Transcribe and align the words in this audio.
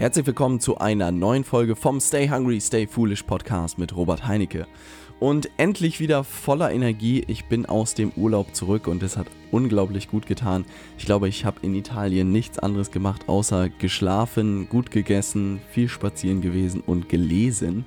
Herzlich 0.00 0.26
willkommen 0.26 0.60
zu 0.60 0.78
einer 0.78 1.12
neuen 1.12 1.44
Folge 1.44 1.76
vom 1.76 2.00
Stay 2.00 2.30
Hungry, 2.30 2.58
Stay 2.58 2.86
Foolish 2.86 3.22
Podcast 3.22 3.78
mit 3.78 3.94
Robert 3.94 4.26
Heinecke. 4.26 4.66
Und 5.18 5.50
endlich 5.58 6.00
wieder 6.00 6.24
voller 6.24 6.72
Energie. 6.72 7.22
Ich 7.26 7.44
bin 7.44 7.66
aus 7.66 7.92
dem 7.92 8.10
Urlaub 8.16 8.54
zurück 8.54 8.86
und 8.86 9.02
es 9.02 9.18
hat 9.18 9.26
unglaublich 9.50 10.08
gut 10.08 10.24
getan. 10.24 10.64
Ich 10.96 11.04
glaube, 11.04 11.28
ich 11.28 11.44
habe 11.44 11.58
in 11.60 11.74
Italien 11.74 12.32
nichts 12.32 12.58
anderes 12.58 12.90
gemacht, 12.90 13.28
außer 13.28 13.68
geschlafen, 13.68 14.70
gut 14.70 14.90
gegessen, 14.90 15.60
viel 15.70 15.90
spazieren 15.90 16.40
gewesen 16.40 16.80
und 16.80 17.10
gelesen. 17.10 17.84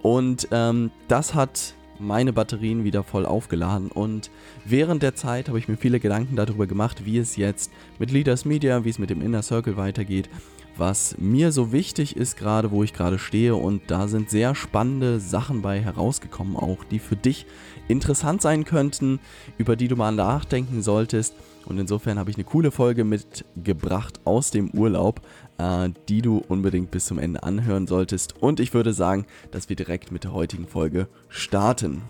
Und 0.00 0.48
ähm, 0.52 0.90
das 1.08 1.34
hat 1.34 1.74
meine 1.98 2.32
Batterien 2.32 2.84
wieder 2.84 3.02
voll 3.02 3.26
aufgeladen 3.26 3.90
und 3.90 4.30
während 4.64 5.02
der 5.02 5.14
Zeit 5.14 5.48
habe 5.48 5.58
ich 5.58 5.68
mir 5.68 5.76
viele 5.76 6.00
Gedanken 6.00 6.34
darüber 6.34 6.66
gemacht, 6.66 7.04
wie 7.04 7.18
es 7.18 7.36
jetzt 7.36 7.70
mit 7.98 8.10
Leaders 8.10 8.46
Media, 8.46 8.86
wie 8.86 8.88
es 8.88 8.98
mit 8.98 9.10
dem 9.10 9.20
Inner 9.20 9.42
Circle 9.42 9.76
weitergeht, 9.76 10.30
was 10.76 11.16
mir 11.18 11.52
so 11.52 11.72
wichtig 11.72 12.16
ist 12.16 12.36
gerade, 12.36 12.70
wo 12.70 12.82
ich 12.82 12.92
gerade 12.92 13.18
stehe 13.18 13.54
und 13.54 13.82
da 13.88 14.08
sind 14.08 14.30
sehr 14.30 14.54
spannende 14.54 15.20
Sachen 15.20 15.62
bei 15.62 15.80
herausgekommen 15.80 16.56
auch, 16.56 16.84
die 16.84 16.98
für 16.98 17.16
dich 17.16 17.46
interessant 17.88 18.42
sein 18.42 18.64
könnten, 18.64 19.20
über 19.58 19.76
die 19.76 19.88
du 19.88 19.96
mal 19.96 20.12
nachdenken 20.12 20.82
solltest 20.82 21.34
und 21.66 21.78
insofern 21.78 22.18
habe 22.18 22.30
ich 22.30 22.36
eine 22.36 22.44
coole 22.44 22.70
Folge 22.70 23.04
mitgebracht 23.04 24.20
aus 24.24 24.50
dem 24.50 24.70
Urlaub, 24.70 25.20
äh, 25.58 25.90
die 26.08 26.22
du 26.22 26.42
unbedingt 26.48 26.90
bis 26.90 27.06
zum 27.06 27.18
Ende 27.18 27.42
anhören 27.42 27.86
solltest 27.86 28.42
und 28.42 28.60
ich 28.60 28.74
würde 28.74 28.92
sagen, 28.92 29.26
dass 29.50 29.68
wir 29.68 29.76
direkt 29.76 30.12
mit 30.12 30.24
der 30.24 30.32
heutigen 30.32 30.66
Folge 30.66 31.08
starten. 31.28 32.02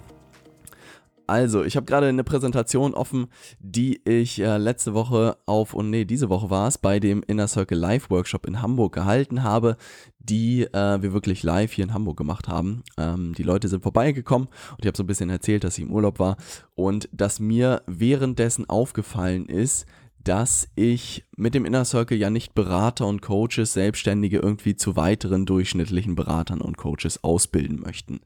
Also, 1.30 1.62
ich 1.62 1.76
habe 1.76 1.86
gerade 1.86 2.08
eine 2.08 2.24
Präsentation 2.24 2.92
offen, 2.92 3.28
die 3.60 4.00
ich 4.04 4.40
äh, 4.40 4.56
letzte 4.56 4.94
Woche 4.94 5.36
auf, 5.46 5.74
und 5.74 5.88
nee, 5.88 6.04
diese 6.04 6.28
Woche 6.28 6.50
war 6.50 6.66
es, 6.66 6.76
bei 6.76 6.98
dem 6.98 7.22
Inner 7.24 7.46
Circle 7.46 7.78
Live 7.78 8.10
Workshop 8.10 8.46
in 8.46 8.60
Hamburg 8.60 8.92
gehalten 8.92 9.44
habe, 9.44 9.76
die 10.18 10.62
äh, 10.62 11.00
wir 11.00 11.12
wirklich 11.12 11.44
live 11.44 11.70
hier 11.72 11.84
in 11.84 11.94
Hamburg 11.94 12.16
gemacht 12.16 12.48
haben. 12.48 12.82
Ähm, 12.98 13.32
die 13.38 13.44
Leute 13.44 13.68
sind 13.68 13.84
vorbeigekommen 13.84 14.48
und 14.72 14.80
ich 14.80 14.88
habe 14.88 14.96
so 14.96 15.04
ein 15.04 15.06
bisschen 15.06 15.30
erzählt, 15.30 15.62
dass 15.62 15.78
ich 15.78 15.84
im 15.84 15.92
Urlaub 15.92 16.18
war 16.18 16.36
und 16.74 17.08
dass 17.12 17.38
mir 17.38 17.82
währenddessen 17.86 18.68
aufgefallen 18.68 19.46
ist, 19.46 19.86
dass 20.22 20.68
ich 20.74 21.24
mit 21.36 21.54
dem 21.54 21.64
Inner 21.64 21.84
Circle 21.84 22.18
ja 22.18 22.30
nicht 22.30 22.54
Berater 22.54 23.06
und 23.06 23.22
Coaches, 23.22 23.72
Selbstständige 23.72 24.38
irgendwie 24.38 24.76
zu 24.76 24.96
weiteren 24.96 25.46
durchschnittlichen 25.46 26.14
Beratern 26.14 26.60
und 26.60 26.76
Coaches 26.76 27.24
ausbilden 27.24 27.80
möchten. 27.80 28.20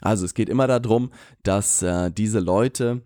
Also 0.00 0.24
es 0.24 0.34
geht 0.34 0.48
immer 0.48 0.66
darum, 0.66 1.10
dass 1.42 1.82
äh, 1.82 2.10
diese 2.10 2.40
Leute 2.40 3.02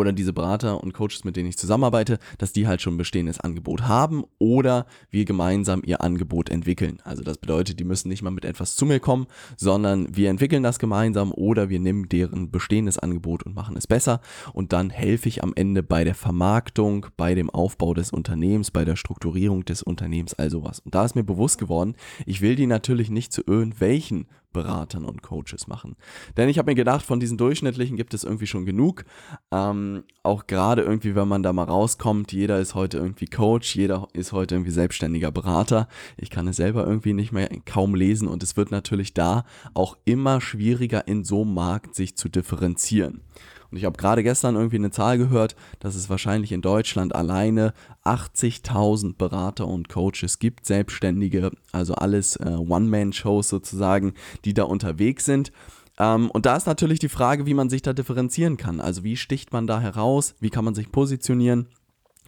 oder 0.00 0.12
diese 0.12 0.32
Berater 0.32 0.82
und 0.82 0.94
Coaches, 0.94 1.24
mit 1.24 1.36
denen 1.36 1.48
ich 1.48 1.58
zusammenarbeite, 1.58 2.18
dass 2.38 2.52
die 2.52 2.66
halt 2.66 2.80
schon 2.82 2.94
ein 2.94 2.98
bestehendes 2.98 3.40
Angebot 3.40 3.82
haben 3.82 4.24
oder 4.38 4.86
wir 5.10 5.24
gemeinsam 5.24 5.82
ihr 5.84 6.00
Angebot 6.00 6.48
entwickeln. 6.48 6.98
Also 7.04 7.22
das 7.22 7.38
bedeutet, 7.38 7.78
die 7.78 7.84
müssen 7.84 8.08
nicht 8.08 8.22
mal 8.22 8.30
mit 8.30 8.44
etwas 8.44 8.76
zu 8.76 8.86
mir 8.86 9.00
kommen, 9.00 9.26
sondern 9.56 10.16
wir 10.16 10.30
entwickeln 10.30 10.62
das 10.62 10.78
gemeinsam 10.78 11.32
oder 11.32 11.68
wir 11.68 11.78
nehmen 11.78 12.08
deren 12.08 12.50
bestehendes 12.50 12.98
Angebot 12.98 13.44
und 13.44 13.54
machen 13.54 13.76
es 13.76 13.86
besser 13.86 14.20
und 14.52 14.72
dann 14.72 14.90
helfe 14.90 15.28
ich 15.28 15.42
am 15.42 15.52
Ende 15.54 15.82
bei 15.82 16.04
der 16.04 16.14
Vermarktung, 16.14 17.06
bei 17.16 17.34
dem 17.34 17.50
Aufbau 17.50 17.94
des 17.94 18.10
Unternehmens, 18.10 18.70
bei 18.70 18.84
der 18.84 18.96
Strukturierung 18.96 19.64
des 19.64 19.82
Unternehmens, 19.82 20.34
also 20.34 20.64
was. 20.64 20.80
Und 20.80 20.94
da 20.94 21.04
ist 21.04 21.14
mir 21.14 21.24
bewusst 21.24 21.58
geworden, 21.58 21.94
ich 22.26 22.40
will 22.40 22.56
die 22.56 22.66
natürlich 22.66 23.10
nicht 23.10 23.32
zu 23.32 23.42
irgendwelchen 23.46 24.26
Beratern 24.52 25.04
und 25.04 25.22
Coaches 25.22 25.68
machen. 25.68 25.96
Denn 26.36 26.48
ich 26.48 26.58
habe 26.58 26.70
mir 26.70 26.74
gedacht, 26.74 27.04
von 27.04 27.20
diesen 27.20 27.38
durchschnittlichen 27.38 27.96
gibt 27.96 28.14
es 28.14 28.24
irgendwie 28.24 28.46
schon 28.46 28.66
genug. 28.66 29.04
Ähm, 29.52 29.89
auch 30.22 30.46
gerade 30.46 30.82
irgendwie, 30.82 31.14
wenn 31.14 31.28
man 31.28 31.42
da 31.42 31.52
mal 31.52 31.64
rauskommt, 31.64 32.32
jeder 32.32 32.58
ist 32.58 32.74
heute 32.74 32.98
irgendwie 32.98 33.26
Coach, 33.26 33.74
jeder 33.76 34.08
ist 34.12 34.32
heute 34.32 34.54
irgendwie 34.54 34.70
selbstständiger 34.70 35.30
Berater. 35.30 35.88
Ich 36.16 36.30
kann 36.30 36.48
es 36.48 36.56
selber 36.56 36.86
irgendwie 36.86 37.12
nicht 37.12 37.32
mehr 37.32 37.48
kaum 37.64 37.94
lesen 37.94 38.28
und 38.28 38.42
es 38.42 38.56
wird 38.56 38.70
natürlich 38.70 39.14
da 39.14 39.44
auch 39.74 39.96
immer 40.04 40.40
schwieriger 40.40 41.06
in 41.08 41.24
so 41.24 41.42
einem 41.42 41.54
Markt 41.54 41.94
sich 41.94 42.16
zu 42.16 42.28
differenzieren. 42.28 43.22
Und 43.70 43.76
ich 43.76 43.84
habe 43.84 43.96
gerade 43.96 44.22
gestern 44.22 44.56
irgendwie 44.56 44.76
eine 44.76 44.90
Zahl 44.90 45.16
gehört, 45.16 45.54
dass 45.78 45.94
es 45.94 46.10
wahrscheinlich 46.10 46.52
in 46.52 46.60
Deutschland 46.60 47.14
alleine 47.14 47.72
80.000 48.04 49.16
Berater 49.16 49.68
und 49.68 49.88
Coaches 49.88 50.38
gibt, 50.38 50.66
Selbstständige, 50.66 51.52
also 51.70 51.94
alles 51.94 52.36
äh, 52.36 52.48
One-Man-Shows 52.48 53.48
sozusagen, 53.48 54.14
die 54.44 54.54
da 54.54 54.64
unterwegs 54.64 55.24
sind. 55.24 55.52
Ähm, 56.00 56.30
und 56.30 56.46
da 56.46 56.56
ist 56.56 56.66
natürlich 56.66 56.98
die 56.98 57.10
Frage, 57.10 57.44
wie 57.44 57.52
man 57.52 57.68
sich 57.68 57.82
da 57.82 57.92
differenzieren 57.92 58.56
kann. 58.56 58.80
Also 58.80 59.04
wie 59.04 59.16
sticht 59.16 59.52
man 59.52 59.66
da 59.66 59.80
heraus, 59.80 60.34
wie 60.40 60.48
kann 60.48 60.64
man 60.64 60.74
sich 60.74 60.90
positionieren 60.90 61.68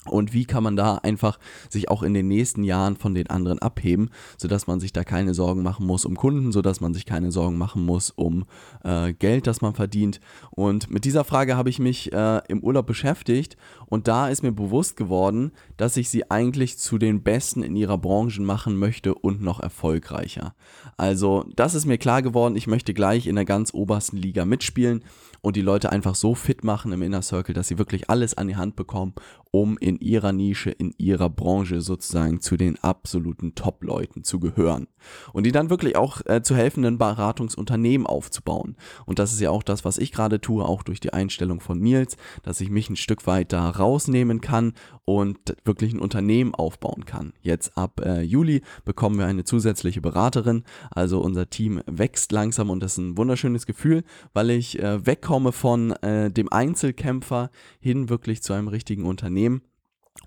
und 0.07 0.33
wie 0.33 0.47
kann 0.47 0.65
man 0.65 0.75
da 0.75 0.97
einfach 0.97 1.39
sich 1.69 1.89
auch 1.89 2.03
in 2.03 2.13
den 2.13 2.27
nächsten 2.27 2.65
Jahren 2.65 2.97
von 2.97 3.15
den 3.15 3.31
anderen 3.31 3.61
abheben, 3.61 4.11
sodass 4.37 4.67
man 4.67 4.81
sich 4.81 4.93
da 4.93 5.05
keine 5.05 5.33
Sorgen 5.33 5.63
machen 5.63 5.87
muss 5.87 6.05
um 6.05 6.17
Kunden, 6.17 6.51
sodass 6.51 6.81
man 6.81 6.93
sich 6.93 7.07
keine 7.07 7.31
Sorgen 7.31 7.57
machen 7.57 7.85
muss 7.85 8.11
um 8.11 8.45
äh, 8.83 9.13
Geld, 9.13 9.47
das 9.47 9.61
man 9.61 9.75
verdient. 9.75 10.21
Und 10.51 10.91
mit 10.91 11.05
dieser 11.05 11.23
Frage 11.23 11.57
habe 11.57 11.71
ich 11.71 11.79
mich 11.79 12.13
äh, 12.13 12.41
im 12.49 12.65
Urlaub 12.65 12.87
beschäftigt 12.87 13.57
und 13.87 14.09
da 14.09 14.29
ist 14.29 14.43
mir 14.43 14.51
bewusst 14.51 14.97
geworden, 14.97 15.53
dass 15.77 15.97
ich 15.97 16.09
sie 16.09 16.29
eigentlich 16.31 16.79
zu 16.79 16.99
den 16.99 17.23
Besten 17.23 17.63
in 17.63 17.77
ihrer 17.77 17.99
Branche 17.99 18.43
machen 18.43 18.77
möchte 18.77 19.15
und 19.15 19.41
noch 19.41 19.61
erfolgreicher. 19.61 20.55
Also 20.97 21.45
das 21.55 21.75
ist 21.75 21.87
mir 21.87 21.99
klar 21.99 22.23
geworden, 22.23 22.57
ich 22.57 22.67
möchte 22.67 22.93
gleich 22.93 23.29
in 23.29 23.37
der 23.37 23.45
ganz 23.45 23.73
obersten 23.73 24.17
Liga 24.17 24.45
mitspielen 24.45 25.05
und 25.43 25.57
die 25.57 25.61
Leute 25.61 25.91
einfach 25.91 26.15
so 26.15 26.35
fit 26.35 26.65
machen 26.65 26.93
im 26.93 27.03
Inner 27.03 27.21
Circle, 27.21 27.55
dass 27.55 27.69
sie 27.69 27.77
wirklich 27.77 28.09
alles 28.09 28.35
an 28.39 28.49
die 28.49 28.57
Hand 28.57 28.77
bekommen, 28.77 29.13
um 29.51 29.77
in 29.77 29.99
ihrer 29.99 30.33
Nische, 30.33 30.71
in 30.71 30.95
ihrer 30.97 31.29
Branche 31.29 31.81
sozusagen 31.81 32.41
zu 32.41 32.57
den 32.57 32.83
absoluten 32.83 33.55
Top-Leuten 33.55 34.25
zu 34.25 34.39
gehören. 34.41 34.87
Und 35.33 35.45
die 35.45 35.53
dann 35.53 35.69
wirklich 35.69 35.97
auch 35.97 36.23
äh, 36.27 36.43
zu 36.43 36.55
helfenden 36.55 36.97
Beratungsunternehmen 36.97 38.07
aufzubauen. 38.07 38.77
Und 39.05 39.19
das 39.19 39.33
ist 39.33 39.41
ja 39.41 39.51
auch 39.51 39.65
das, 39.65 39.85
was 39.85 39.99
ich 39.99 40.13
gerade 40.13 40.41
tue, 40.41 40.65
auch 40.65 40.85
durch 40.85 41.01
die 41.01 41.13
Einstellung 41.13 41.61
von 41.61 41.81
Nils, 41.81 42.17
dass 42.45 42.61
ich 42.61 42.71
mich 42.71 42.89
ein 42.89 42.97
Stück 42.97 43.27
weit 43.27 43.53
da 43.53 43.69
rausnehmen 43.69 44.41
kann 44.41 44.75
und 45.05 45.57
wirklich 45.65 45.93
ein 45.93 45.99
Unternehmen 45.99 46.55
aufbauen 46.55 47.05
kann. 47.05 47.33
Jetzt 47.41 47.77
ab 47.77 48.01
äh, 48.05 48.23
Juli 48.23 48.63
bekommen 48.85 49.19
wir 49.19 49.27
eine 49.27 49.43
zusätzliche 49.43 50.01
Beraterin. 50.01 50.63
Also 50.93 51.21
unser 51.21 51.51
Team 51.51 51.83
wächst 51.87 52.31
langsam 52.31 52.71
und 52.71 52.81
das 52.81 52.93
ist 52.93 52.99
ein 52.99 53.19
wunderschönes 53.19 53.67
Gefühl, 53.67 54.05
weil 54.33 54.51
ich 54.51 54.79
äh, 54.79 55.05
wegkomme 55.05 55.32
wegkomme 55.33 55.53
von 55.53 55.93
äh, 56.03 56.31
dem 56.31 56.53
Einzelkämpfer 56.53 57.51
hin 57.81 58.11
wirklich 58.11 58.43
zu 58.43 58.53
einem 58.53 58.69
richtigen 58.69 59.07
Unternehmen. 59.07 59.63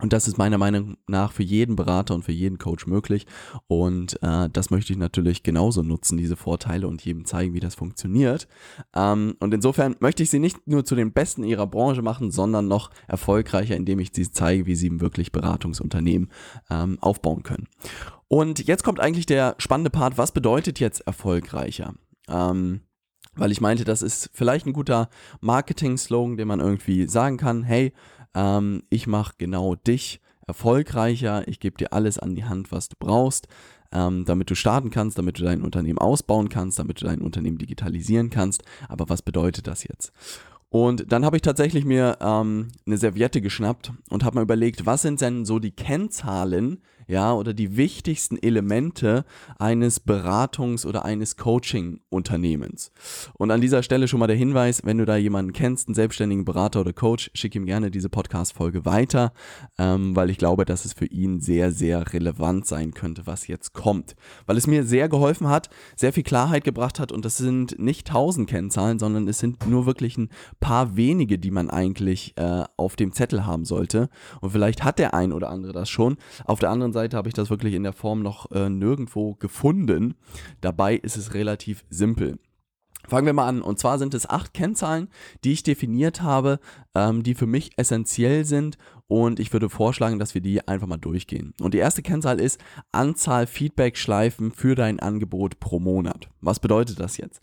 Und 0.01 0.13
das 0.13 0.27
ist 0.27 0.39
meiner 0.39 0.57
Meinung 0.57 0.97
nach 1.07 1.31
für 1.31 1.43
jeden 1.43 1.75
Berater 1.75 2.15
und 2.15 2.23
für 2.23 2.31
jeden 2.31 2.57
Coach 2.57 2.87
möglich. 2.87 3.27
Und 3.67 4.21
äh, 4.23 4.49
das 4.49 4.71
möchte 4.71 4.91
ich 4.91 4.97
natürlich 4.97 5.43
genauso 5.43 5.83
nutzen, 5.83 6.17
diese 6.17 6.35
Vorteile 6.35 6.87
und 6.87 7.05
jedem 7.05 7.25
zeigen, 7.25 7.53
wie 7.53 7.59
das 7.59 7.75
funktioniert. 7.75 8.47
Ähm, 8.95 9.35
und 9.39 9.53
insofern 9.53 9.95
möchte 9.99 10.23
ich 10.23 10.31
sie 10.31 10.39
nicht 10.39 10.67
nur 10.67 10.85
zu 10.85 10.95
den 10.95 11.13
Besten 11.13 11.43
ihrer 11.43 11.67
Branche 11.67 12.01
machen, 12.01 12.31
sondern 12.31 12.67
noch 12.67 12.89
erfolgreicher, 13.07 13.75
indem 13.75 13.99
ich 13.99 14.09
sie 14.11 14.29
zeige, 14.31 14.65
wie 14.65 14.75
sie 14.75 14.99
wirklich 14.99 15.31
Beratungsunternehmen 15.31 16.31
ähm, 16.71 16.97
aufbauen 16.99 17.43
können. 17.43 17.67
Und 18.27 18.67
jetzt 18.67 18.83
kommt 18.83 18.99
eigentlich 18.99 19.27
der 19.27 19.53
spannende 19.59 19.91
Part, 19.91 20.17
was 20.17 20.31
bedeutet 20.31 20.79
jetzt 20.79 21.01
erfolgreicher? 21.01 21.93
Ähm, 22.27 22.81
weil 23.35 23.51
ich 23.51 23.61
meinte, 23.61 23.83
das 23.83 24.01
ist 24.01 24.29
vielleicht 24.33 24.65
ein 24.65 24.73
guter 24.73 25.09
Marketing-Slogan, 25.41 26.37
den 26.37 26.47
man 26.47 26.59
irgendwie 26.59 27.07
sagen 27.07 27.37
kann, 27.37 27.63
hey, 27.63 27.93
ähm, 28.33 28.83
ich 28.89 29.07
mache 29.07 29.35
genau 29.37 29.75
dich 29.75 30.21
erfolgreicher, 30.47 31.47
ich 31.47 31.59
gebe 31.59 31.77
dir 31.77 31.93
alles 31.93 32.19
an 32.19 32.35
die 32.35 32.43
Hand, 32.43 32.71
was 32.71 32.89
du 32.89 32.95
brauchst, 32.99 33.47
ähm, 33.91 34.25
damit 34.25 34.49
du 34.49 34.55
starten 34.55 34.91
kannst, 34.91 35.17
damit 35.17 35.39
du 35.39 35.43
dein 35.43 35.61
Unternehmen 35.61 35.99
ausbauen 35.99 36.49
kannst, 36.49 36.79
damit 36.79 37.01
du 37.01 37.05
dein 37.05 37.21
Unternehmen 37.21 37.57
digitalisieren 37.57 38.29
kannst. 38.29 38.63
Aber 38.87 39.09
was 39.09 39.21
bedeutet 39.21 39.67
das 39.67 39.83
jetzt? 39.83 40.11
Und 40.69 41.11
dann 41.11 41.23
habe 41.23 41.37
ich 41.37 41.41
tatsächlich 41.41 41.85
mir 41.85 42.17
ähm, 42.19 42.67
eine 42.85 42.97
Serviette 42.97 43.41
geschnappt 43.41 43.93
und 44.09 44.23
habe 44.23 44.37
mir 44.37 44.43
überlegt, 44.43 44.85
was 44.85 45.03
sind 45.03 45.21
denn 45.21 45.45
so 45.45 45.59
die 45.59 45.71
Kennzahlen, 45.71 46.81
ja, 47.07 47.33
oder 47.33 47.53
die 47.53 47.77
wichtigsten 47.77 48.37
Elemente 48.37 49.25
eines 49.59 50.05
Beratungs- 50.05 50.85
oder 50.85 51.05
eines 51.05 51.37
Coaching-Unternehmens. 51.37 52.91
Und 53.33 53.51
an 53.51 53.61
dieser 53.61 53.83
Stelle 53.83 54.07
schon 54.07 54.19
mal 54.19 54.27
der 54.27 54.35
Hinweis, 54.35 54.81
wenn 54.83 54.97
du 54.97 55.05
da 55.05 55.15
jemanden 55.15 55.53
kennst, 55.53 55.87
einen 55.87 55.95
selbstständigen 55.95 56.45
Berater 56.45 56.81
oder 56.81 56.93
Coach, 56.93 57.29
schick 57.33 57.55
ihm 57.55 57.65
gerne 57.65 57.91
diese 57.91 58.09
Podcast-Folge 58.09 58.85
weiter, 58.85 59.33
ähm, 59.77 60.15
weil 60.15 60.29
ich 60.29 60.37
glaube, 60.37 60.65
dass 60.65 60.85
es 60.85 60.93
für 60.93 61.05
ihn 61.05 61.39
sehr, 61.39 61.71
sehr 61.71 62.13
relevant 62.13 62.65
sein 62.65 62.93
könnte, 62.93 63.27
was 63.27 63.47
jetzt 63.47 63.73
kommt. 63.73 64.15
Weil 64.45 64.57
es 64.57 64.67
mir 64.67 64.83
sehr 64.83 65.09
geholfen 65.09 65.47
hat, 65.47 65.69
sehr 65.95 66.13
viel 66.13 66.23
Klarheit 66.23 66.63
gebracht 66.63 66.99
hat 66.99 67.11
und 67.11 67.25
das 67.25 67.37
sind 67.37 67.77
nicht 67.79 68.07
tausend 68.07 68.49
Kennzahlen, 68.49 68.99
sondern 68.99 69.27
es 69.27 69.39
sind 69.39 69.67
nur 69.67 69.85
wirklich 69.85 70.17
ein 70.17 70.29
paar 70.59 70.95
wenige, 70.95 71.37
die 71.37 71.51
man 71.51 71.69
eigentlich 71.69 72.33
äh, 72.37 72.63
auf 72.77 72.95
dem 72.95 73.13
Zettel 73.13 73.45
haben 73.45 73.65
sollte. 73.65 74.09
Und 74.41 74.51
vielleicht 74.51 74.83
hat 74.83 74.99
der 74.99 75.13
ein 75.13 75.33
oder 75.33 75.49
andere 75.49 75.73
das 75.73 75.89
schon. 75.89 76.17
Auf 76.45 76.59
der 76.59 76.69
anderen 76.69 76.93
Seite 76.95 77.17
habe 77.17 77.27
ich 77.27 77.35
das 77.35 77.49
wirklich 77.49 77.75
in 77.75 77.83
der 77.83 77.93
Form 77.93 78.23
noch 78.23 78.51
äh, 78.51 78.69
nirgendwo 78.69 79.35
gefunden. 79.35 80.15
Dabei 80.61 80.95
ist 80.95 81.17
es 81.17 81.33
relativ 81.33 81.85
simpel. 81.89 82.39
Fangen 83.07 83.27
wir 83.27 83.33
mal 83.33 83.47
an. 83.47 83.61
Und 83.61 83.79
zwar 83.79 83.99
sind 83.99 84.13
es 84.13 84.27
acht 84.27 84.53
Kennzahlen, 84.53 85.09
die 85.43 85.51
ich 85.51 85.63
definiert 85.63 86.21
habe, 86.21 86.59
ähm, 86.95 87.23
die 87.23 87.35
für 87.35 87.45
mich 87.45 87.77
essentiell 87.77 88.45
sind. 88.45 88.77
Und 89.07 89.39
ich 89.39 89.53
würde 89.53 89.69
vorschlagen, 89.69 90.17
dass 90.17 90.33
wir 90.33 90.41
die 90.41 90.67
einfach 90.67 90.87
mal 90.87 90.97
durchgehen. 90.97 91.53
Und 91.61 91.73
die 91.73 91.79
erste 91.79 92.01
Kennzahl 92.01 92.39
ist 92.39 92.59
Anzahl 92.91 93.45
Feedback-Schleifen 93.45 94.51
für 94.51 94.73
dein 94.73 94.99
Angebot 94.99 95.59
pro 95.59 95.79
Monat. 95.79 96.29
Was 96.41 96.59
bedeutet 96.59 96.99
das 96.99 97.17
jetzt? 97.17 97.39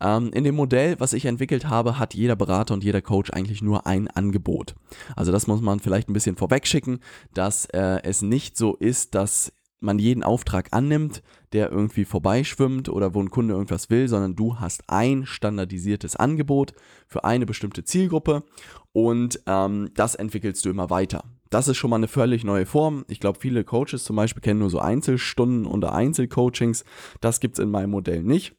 Ähm, 0.00 0.30
in 0.32 0.44
dem 0.44 0.54
Modell, 0.54 0.98
was 0.98 1.12
ich 1.12 1.26
entwickelt 1.26 1.68
habe, 1.68 1.98
hat 1.98 2.14
jeder 2.14 2.36
Berater 2.36 2.74
und 2.74 2.84
jeder 2.84 3.02
Coach 3.02 3.30
eigentlich 3.30 3.62
nur 3.62 3.86
ein 3.86 4.08
Angebot. 4.08 4.74
Also 5.16 5.32
das 5.32 5.46
muss 5.46 5.60
man 5.60 5.80
vielleicht 5.80 6.08
ein 6.08 6.14
bisschen 6.14 6.36
vorwegschicken, 6.36 7.00
dass 7.32 7.66
äh, 7.66 8.00
es 8.02 8.22
nicht 8.22 8.56
so 8.56 8.74
ist, 8.74 9.14
dass 9.14 9.52
man 9.84 9.98
jeden 9.98 10.22
Auftrag 10.22 10.68
annimmt, 10.72 11.22
der 11.52 11.70
irgendwie 11.70 12.04
vorbeischwimmt 12.04 12.88
oder 12.88 13.14
wo 13.14 13.20
ein 13.20 13.30
Kunde 13.30 13.54
irgendwas 13.54 13.90
will, 13.90 14.08
sondern 14.08 14.34
du 14.34 14.58
hast 14.58 14.82
ein 14.88 15.26
standardisiertes 15.26 16.16
Angebot 16.16 16.72
für 17.06 17.24
eine 17.24 17.46
bestimmte 17.46 17.84
Zielgruppe 17.84 18.44
und 18.92 19.40
ähm, 19.46 19.90
das 19.94 20.14
entwickelst 20.14 20.64
du 20.64 20.70
immer 20.70 20.90
weiter. 20.90 21.24
Das 21.50 21.68
ist 21.68 21.76
schon 21.76 21.90
mal 21.90 21.96
eine 21.96 22.08
völlig 22.08 22.42
neue 22.42 22.66
Form. 22.66 23.04
Ich 23.08 23.20
glaube, 23.20 23.38
viele 23.40 23.62
Coaches 23.62 24.02
zum 24.02 24.16
Beispiel 24.16 24.42
kennen 24.42 24.60
nur 24.60 24.70
so 24.70 24.80
Einzelstunden 24.80 25.66
oder 25.66 25.94
Einzelcoachings. 25.94 26.84
Das 27.20 27.38
gibt 27.38 27.58
es 27.58 27.62
in 27.62 27.70
meinem 27.70 27.90
Modell 27.90 28.22
nicht 28.22 28.56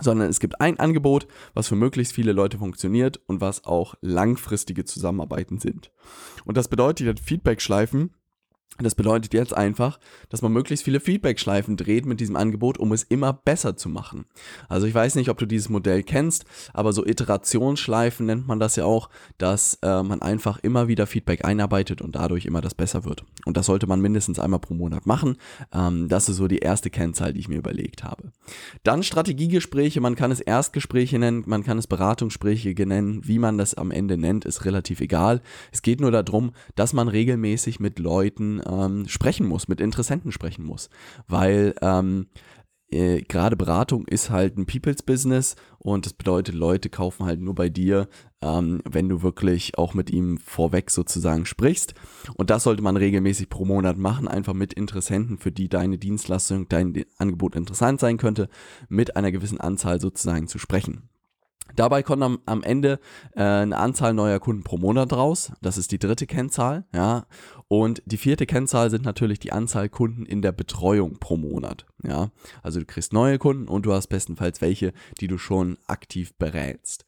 sondern 0.00 0.28
es 0.28 0.40
gibt 0.40 0.60
ein 0.60 0.78
Angebot, 0.78 1.26
was 1.54 1.68
für 1.68 1.76
möglichst 1.76 2.12
viele 2.12 2.32
Leute 2.32 2.58
funktioniert 2.58 3.20
und 3.26 3.40
was 3.40 3.64
auch 3.64 3.94
langfristige 4.00 4.84
Zusammenarbeiten 4.84 5.58
sind. 5.58 5.90
Und 6.44 6.56
das 6.56 6.68
bedeutet, 6.68 7.20
Feedback-Schleifen 7.20 8.14
das 8.80 8.94
bedeutet 8.94 9.34
jetzt 9.34 9.56
einfach, 9.56 9.98
dass 10.28 10.40
man 10.40 10.52
möglichst 10.52 10.84
viele 10.84 11.00
Feedback-Schleifen 11.00 11.76
dreht 11.76 12.06
mit 12.06 12.20
diesem 12.20 12.36
Angebot, 12.36 12.78
um 12.78 12.92
es 12.92 13.02
immer 13.02 13.32
besser 13.32 13.76
zu 13.76 13.88
machen. 13.88 14.26
Also 14.68 14.86
ich 14.86 14.94
weiß 14.94 15.16
nicht, 15.16 15.30
ob 15.30 15.38
du 15.38 15.46
dieses 15.46 15.68
Modell 15.68 16.04
kennst, 16.04 16.44
aber 16.72 16.92
so 16.92 17.04
Iterationsschleifen 17.04 18.26
nennt 18.26 18.46
man 18.46 18.60
das 18.60 18.76
ja 18.76 18.84
auch, 18.84 19.10
dass 19.36 19.78
äh, 19.82 20.02
man 20.04 20.22
einfach 20.22 20.58
immer 20.58 20.86
wieder 20.86 21.08
Feedback 21.08 21.44
einarbeitet 21.44 22.00
und 22.02 22.14
dadurch 22.14 22.46
immer 22.46 22.60
das 22.60 22.74
besser 22.74 23.04
wird. 23.04 23.24
Und 23.44 23.56
das 23.56 23.66
sollte 23.66 23.88
man 23.88 24.00
mindestens 24.00 24.38
einmal 24.38 24.60
pro 24.60 24.74
Monat 24.74 25.06
machen. 25.06 25.38
Ähm, 25.72 26.08
das 26.08 26.28
ist 26.28 26.36
so 26.36 26.46
die 26.46 26.58
erste 26.58 26.88
Kennzahl, 26.88 27.32
die 27.32 27.40
ich 27.40 27.48
mir 27.48 27.58
überlegt 27.58 28.04
habe. 28.04 28.30
Dann 28.84 29.02
Strategiegespräche, 29.02 30.00
man 30.00 30.14
kann 30.14 30.30
es 30.30 30.40
Erstgespräche 30.40 31.18
nennen, 31.18 31.42
man 31.46 31.64
kann 31.64 31.78
es 31.78 31.88
Beratungsgespräche 31.88 32.86
nennen, 32.86 33.26
wie 33.26 33.40
man 33.40 33.58
das 33.58 33.74
am 33.74 33.90
Ende 33.90 34.16
nennt, 34.16 34.44
ist 34.44 34.64
relativ 34.64 35.00
egal. 35.00 35.40
Es 35.72 35.82
geht 35.82 36.00
nur 36.00 36.12
darum, 36.12 36.52
dass 36.76 36.92
man 36.92 37.08
regelmäßig 37.08 37.80
mit 37.80 37.98
Leuten 37.98 38.57
ähm, 38.66 39.08
sprechen 39.08 39.46
muss, 39.46 39.68
mit 39.68 39.80
Interessenten 39.80 40.32
sprechen 40.32 40.64
muss. 40.64 40.90
Weil 41.26 41.74
ähm, 41.82 42.28
äh, 42.90 43.20
gerade 43.22 43.56
Beratung 43.56 44.06
ist 44.06 44.30
halt 44.30 44.56
ein 44.56 44.64
People's 44.64 45.02
Business 45.02 45.56
und 45.78 46.06
das 46.06 46.14
bedeutet, 46.14 46.54
Leute 46.54 46.88
kaufen 46.88 47.26
halt 47.26 47.40
nur 47.40 47.54
bei 47.54 47.68
dir, 47.68 48.08
ähm, 48.40 48.80
wenn 48.88 49.08
du 49.08 49.22
wirklich 49.22 49.76
auch 49.76 49.92
mit 49.92 50.10
ihm 50.10 50.38
vorweg 50.38 50.90
sozusagen 50.90 51.44
sprichst. 51.44 51.94
Und 52.34 52.48
das 52.48 52.62
sollte 52.62 52.82
man 52.82 52.96
regelmäßig 52.96 53.50
pro 53.50 53.66
Monat 53.66 53.98
machen, 53.98 54.26
einfach 54.26 54.54
mit 54.54 54.72
Interessenten, 54.72 55.38
für 55.38 55.52
die 55.52 55.68
deine 55.68 55.98
Dienstleistung, 55.98 56.68
dein 56.68 57.04
Angebot 57.18 57.56
interessant 57.56 58.00
sein 58.00 58.16
könnte, 58.16 58.48
mit 58.88 59.16
einer 59.16 59.32
gewissen 59.32 59.60
Anzahl 59.60 60.00
sozusagen 60.00 60.48
zu 60.48 60.58
sprechen. 60.58 61.10
Dabei 61.76 62.02
kommt 62.02 62.22
am, 62.22 62.38
am 62.46 62.62
Ende 62.62 62.98
äh, 63.34 63.42
eine 63.42 63.76
Anzahl 63.76 64.14
neuer 64.14 64.40
Kunden 64.40 64.64
pro 64.64 64.78
Monat 64.78 65.12
raus. 65.12 65.52
Das 65.60 65.76
ist 65.76 65.92
die 65.92 65.98
dritte 65.98 66.26
Kennzahl, 66.26 66.86
ja. 66.94 67.26
Und 67.68 68.02
die 68.06 68.16
vierte 68.16 68.46
Kennzahl 68.46 68.90
sind 68.90 69.04
natürlich 69.04 69.38
die 69.38 69.52
Anzahl 69.52 69.90
Kunden 69.90 70.24
in 70.24 70.40
der 70.40 70.52
Betreuung 70.52 71.18
pro 71.18 71.36
Monat. 71.36 71.86
Ja, 72.02 72.30
also 72.62 72.80
du 72.80 72.86
kriegst 72.86 73.12
neue 73.12 73.38
Kunden 73.38 73.68
und 73.68 73.84
du 73.84 73.92
hast 73.92 74.06
bestenfalls 74.06 74.62
welche, 74.62 74.92
die 75.20 75.28
du 75.28 75.36
schon 75.36 75.76
aktiv 75.86 76.34
berätst. 76.34 77.04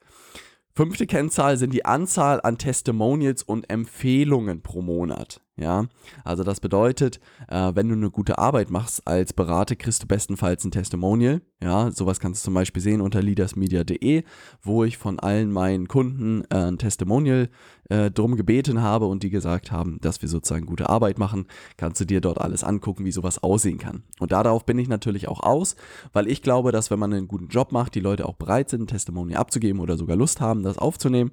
Fünfte 0.72 1.06
Kennzahl 1.06 1.56
sind 1.56 1.72
die 1.74 1.84
Anzahl 1.84 2.40
an 2.42 2.58
Testimonials 2.58 3.42
und 3.42 3.68
Empfehlungen 3.70 4.62
pro 4.62 4.82
Monat. 4.82 5.40
Ja, 5.60 5.88
also 6.24 6.42
das 6.42 6.58
bedeutet, 6.58 7.20
äh, 7.48 7.72
wenn 7.74 7.90
du 7.90 7.94
eine 7.94 8.10
gute 8.10 8.38
Arbeit 8.38 8.70
machst 8.70 9.06
als 9.06 9.34
Berater, 9.34 9.76
kriegst 9.76 10.02
du 10.02 10.06
bestenfalls 10.06 10.64
ein 10.64 10.70
Testimonial. 10.70 11.42
Ja, 11.62 11.90
sowas 11.90 12.18
kannst 12.18 12.42
du 12.42 12.44
zum 12.46 12.54
Beispiel 12.54 12.82
sehen 12.82 13.02
unter 13.02 13.20
leadersmedia.de, 13.20 14.24
wo 14.62 14.84
ich 14.84 14.96
von 14.96 15.18
allen 15.18 15.52
meinen 15.52 15.86
Kunden 15.86 16.44
äh, 16.48 16.56
ein 16.56 16.78
Testimonial 16.78 17.50
äh, 17.90 18.10
drum 18.10 18.36
gebeten 18.36 18.80
habe 18.80 19.04
und 19.04 19.22
die 19.22 19.28
gesagt 19.28 19.70
haben, 19.70 19.98
dass 20.00 20.22
wir 20.22 20.30
sozusagen 20.30 20.64
gute 20.64 20.88
Arbeit 20.88 21.18
machen. 21.18 21.46
Kannst 21.76 22.00
du 22.00 22.06
dir 22.06 22.22
dort 22.22 22.40
alles 22.40 22.64
angucken, 22.64 23.04
wie 23.04 23.12
sowas 23.12 23.42
aussehen 23.42 23.76
kann. 23.76 24.04
Und 24.18 24.32
darauf 24.32 24.64
bin 24.64 24.78
ich 24.78 24.88
natürlich 24.88 25.28
auch 25.28 25.40
aus, 25.40 25.76
weil 26.14 26.26
ich 26.26 26.40
glaube, 26.40 26.72
dass 26.72 26.90
wenn 26.90 26.98
man 26.98 27.12
einen 27.12 27.28
guten 27.28 27.48
Job 27.48 27.70
macht, 27.70 27.94
die 27.94 28.00
Leute 28.00 28.24
auch 28.24 28.36
bereit 28.36 28.70
sind, 28.70 28.84
ein 28.84 28.86
Testimonial 28.86 29.38
abzugeben 29.38 29.82
oder 29.82 29.98
sogar 29.98 30.16
Lust 30.16 30.40
haben, 30.40 30.62
das 30.62 30.78
aufzunehmen. 30.78 31.32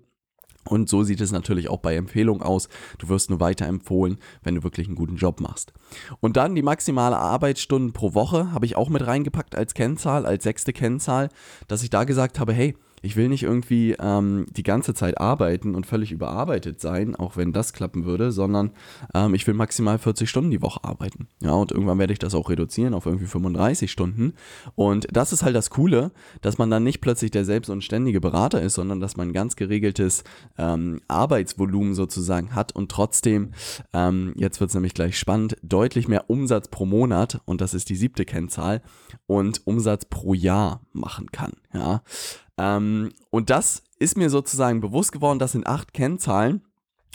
Und 0.68 0.90
so 0.90 1.04
sieht 1.04 1.22
es 1.22 1.31
natürlich 1.31 1.69
auch 1.69 1.80
bei 1.80 1.96
Empfehlungen 1.96 2.44
aus. 2.44 2.69
Du 3.00 3.10
wirst 3.10 3.30
nur 3.30 3.40
weiterempfohlen, 3.40 4.18
wenn 4.44 4.56
du 4.56 4.64
wirklich 4.64 4.88
einen 4.88 4.96
guten 4.96 5.16
Job 5.16 5.40
machst. 5.40 5.74
Und 6.19 6.38
dann 6.38 6.56
die 6.56 6.62
maximale 6.62 7.18
Arbeitsstunden 7.18 7.94
pro 7.94 8.14
Woche 8.14 8.52
habe 8.52 8.66
ich 8.66 8.75
auch 8.75 8.90
mit 8.90 9.06
reingepackt 9.06 9.56
als 9.56 9.74
Kennzahl, 9.74 10.25
als 10.25 10.44
sechste 10.44 10.74
Kennzahl, 10.74 11.30
dass 11.68 11.84
ich 11.84 11.90
da 11.90 12.04
gesagt 12.04 12.40
habe, 12.40 12.54
hey, 12.54 12.75
ich 13.07 13.15
will 13.15 13.30
nicht 13.30 13.44
irgendwie 13.44 13.95
ähm, 14.00 14.48
die 14.51 14.63
ganze 14.63 14.94
Zeit 14.94 15.18
arbeiten 15.18 15.75
und 15.75 15.86
völlig 15.86 16.12
überarbeitet 16.12 16.81
sein, 16.81 17.15
auch 17.15 17.38
wenn 17.38 17.54
das 17.54 17.71
klappen 17.71 18.04
würde, 18.04 18.33
sondern 18.33 18.71
ähm, 19.13 19.33
ich 19.33 19.48
will 19.48 19.54
maximal 19.54 19.98
40 19.98 20.30
Stunden 20.30 20.51
die 20.51 20.62
Woche 20.62 20.83
arbeiten. 20.83 21.30
Ja, 21.42 21.54
und 21.54 21.71
irgendwann 21.71 22.00
werde 22.00 22.12
ich 22.12 22.19
das 22.19 22.36
auch 22.36 22.50
reduzieren 22.50 22.94
auf 22.94 23.06
irgendwie 23.06 23.27
35 23.27 23.89
Stunden. 23.89 24.33
Und 24.75 25.07
das 25.09 25.31
ist 25.31 25.42
halt 25.42 25.56
das 25.56 25.69
Coole, 25.69 26.12
dass 26.42 26.57
man 26.57 26.69
dann 26.69 26.83
nicht 26.83 27.00
plötzlich 27.00 27.31
der 27.31 27.45
selbst 27.45 27.69
und 27.69 27.81
ständige 27.81 28.19
Berater 28.19 28.62
ist, 28.62 28.74
sondern 28.74 29.00
dass 29.00 29.15
man 29.15 29.30
ein 29.30 29.33
ganz 29.33 29.56
geregeltes 29.56 30.25
ähm, 30.57 31.00
Arbeitsvolumen 31.07 31.94
sozusagen 31.94 32.56
hat 32.56 32.75
und 32.75 32.92
trotzdem, 32.92 33.51
ähm, 33.94 34.33
jetzt 34.36 34.59
wird 34.59 34.69
es 34.69 34.74
nämlich 34.74 34.95
gleich 34.95 35.18
spannend, 35.18 35.56
deutlich 35.63 36.09
mehr 36.09 36.30
Umsatz 36.30 36.68
pro 36.68 36.86
Monat, 36.86 37.39
und 37.45 37.62
das 37.62 37.74
ist 37.74 37.88
die 37.88 37.95
siebte 37.95 38.25
Kennzahl, 38.25 38.81
und 39.27 39.65
Umsatz 39.65 40.04
pro 40.04 40.33
Jahr 40.33 40.81
machen 40.92 41.31
kann. 41.31 41.54
Ja. 41.74 42.01
Ähm, 42.57 43.12
und 43.30 43.50
das 43.50 43.83
ist 44.00 44.18
mir 44.18 44.30
sozusagen 44.30 44.81
bewusst 44.81 45.12
geworden, 45.12 45.39
das 45.39 45.54
sind 45.54 45.68
acht 45.68 45.94
Kennzahlen. 45.94 46.62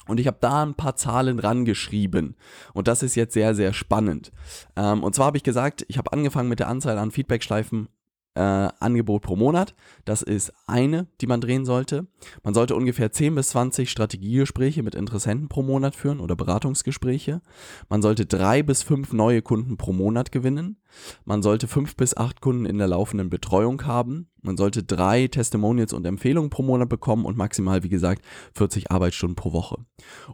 Und 0.08 0.18
ich 0.18 0.26
habe 0.26 0.38
da 0.40 0.64
ein 0.64 0.74
paar 0.74 0.96
Zahlen 0.96 1.38
rangeschrieben. 1.38 2.34
Und 2.74 2.88
das 2.88 3.04
ist 3.04 3.14
jetzt 3.14 3.34
sehr, 3.34 3.54
sehr 3.54 3.72
spannend. 3.72 4.32
Ähm, 4.74 5.04
und 5.04 5.14
zwar 5.14 5.26
habe 5.26 5.36
ich 5.36 5.44
gesagt, 5.44 5.84
ich 5.88 5.96
habe 5.96 6.12
angefangen 6.12 6.48
mit 6.48 6.58
der 6.58 6.68
Anzahl 6.68 6.98
an 6.98 7.12
Feedbackschleifen 7.12 7.88
äh, 8.34 8.40
Angebot 8.40 9.22
pro 9.22 9.36
Monat. 9.36 9.74
Das 10.04 10.22
ist 10.22 10.52
eine, 10.66 11.06
die 11.20 11.26
man 11.26 11.40
drehen 11.40 11.64
sollte. 11.64 12.06
Man 12.42 12.54
sollte 12.54 12.74
ungefähr 12.74 13.12
10 13.12 13.34
bis 13.34 13.50
20 13.50 13.90
Strategiegespräche 13.90 14.82
mit 14.82 14.94
Interessenten 14.94 15.48
pro 15.48 15.62
Monat 15.62 15.94
führen 15.94 16.20
oder 16.20 16.36
Beratungsgespräche. 16.36 17.42
Man 17.88 18.02
sollte 18.02 18.26
drei 18.26 18.62
bis 18.62 18.82
fünf 18.82 19.12
neue 19.12 19.42
Kunden 19.42 19.76
pro 19.76 19.92
Monat 19.92 20.32
gewinnen. 20.32 20.78
Man 21.24 21.42
sollte 21.42 21.68
fünf 21.68 21.96
bis 21.96 22.16
acht 22.16 22.40
Kunden 22.40 22.66
in 22.66 22.78
der 22.78 22.88
laufenden 22.88 23.30
Betreuung 23.30 23.84
haben. 23.86 24.28
Man 24.42 24.56
sollte 24.56 24.82
drei 24.82 25.28
Testimonials 25.28 25.92
und 25.92 26.06
Empfehlungen 26.06 26.50
pro 26.50 26.62
Monat 26.62 26.88
bekommen 26.88 27.24
und 27.24 27.36
maximal, 27.36 27.82
wie 27.82 27.88
gesagt, 27.88 28.24
40 28.54 28.90
Arbeitsstunden 28.90 29.36
pro 29.36 29.52
Woche. 29.52 29.76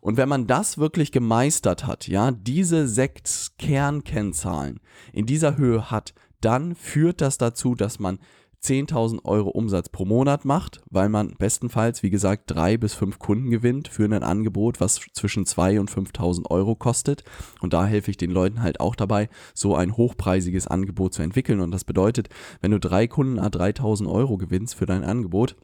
Und 0.01 0.17
wenn 0.17 0.29
man 0.29 0.47
das 0.47 0.79
wirklich 0.79 1.13
gemeistert 1.13 1.87
hat, 1.87 2.09
ja, 2.09 2.31
diese 2.31 2.89
sechs 2.89 3.55
Kernkennzahlen 3.59 4.81
in 5.13 5.27
dieser 5.27 5.57
Höhe 5.57 5.91
hat, 5.91 6.15
dann 6.41 6.75
führt 6.75 7.21
das 7.21 7.39
dazu, 7.39 7.75
dass 7.75 7.99
man 7.99 8.19
10.000 8.63 9.25
Euro 9.25 9.51
Umsatz 9.51 9.89
pro 9.89 10.05
Monat 10.05 10.45
macht, 10.45 10.81
weil 10.91 11.09
man 11.09 11.35
bestenfalls, 11.39 12.03
wie 12.03 12.11
gesagt, 12.11 12.45
drei 12.47 12.77
bis 12.77 12.93
fünf 12.93 13.19
Kunden 13.19 13.51
gewinnt 13.51 13.87
für 13.87 14.05
ein 14.05 14.13
Angebot, 14.13 14.81
was 14.81 15.01
zwischen 15.13 15.45
2.000 15.45 15.81
und 15.81 15.91
5.000 15.91 16.51
Euro 16.51 16.75
kostet. 16.75 17.23
Und 17.61 17.73
da 17.73 17.87
helfe 17.87 18.11
ich 18.11 18.17
den 18.17 18.31
Leuten 18.31 18.63
halt 18.63 18.81
auch 18.81 18.97
dabei, 18.97 19.29
so 19.55 19.77
ein 19.77 19.97
hochpreisiges 19.97 20.67
Angebot 20.67 21.15
zu 21.15 21.23
entwickeln. 21.23 21.61
Und 21.61 21.71
das 21.71 21.85
bedeutet, 21.85 22.31
wenn 22.61 22.73
du 22.73 22.81
drei 22.81 23.07
Kunden 23.07 23.39
a 23.39 23.47
3.000 23.47 24.11
Euro 24.11 24.37
gewinnst 24.39 24.75
für 24.75 24.87
dein 24.87 25.05
Angebot, 25.05 25.57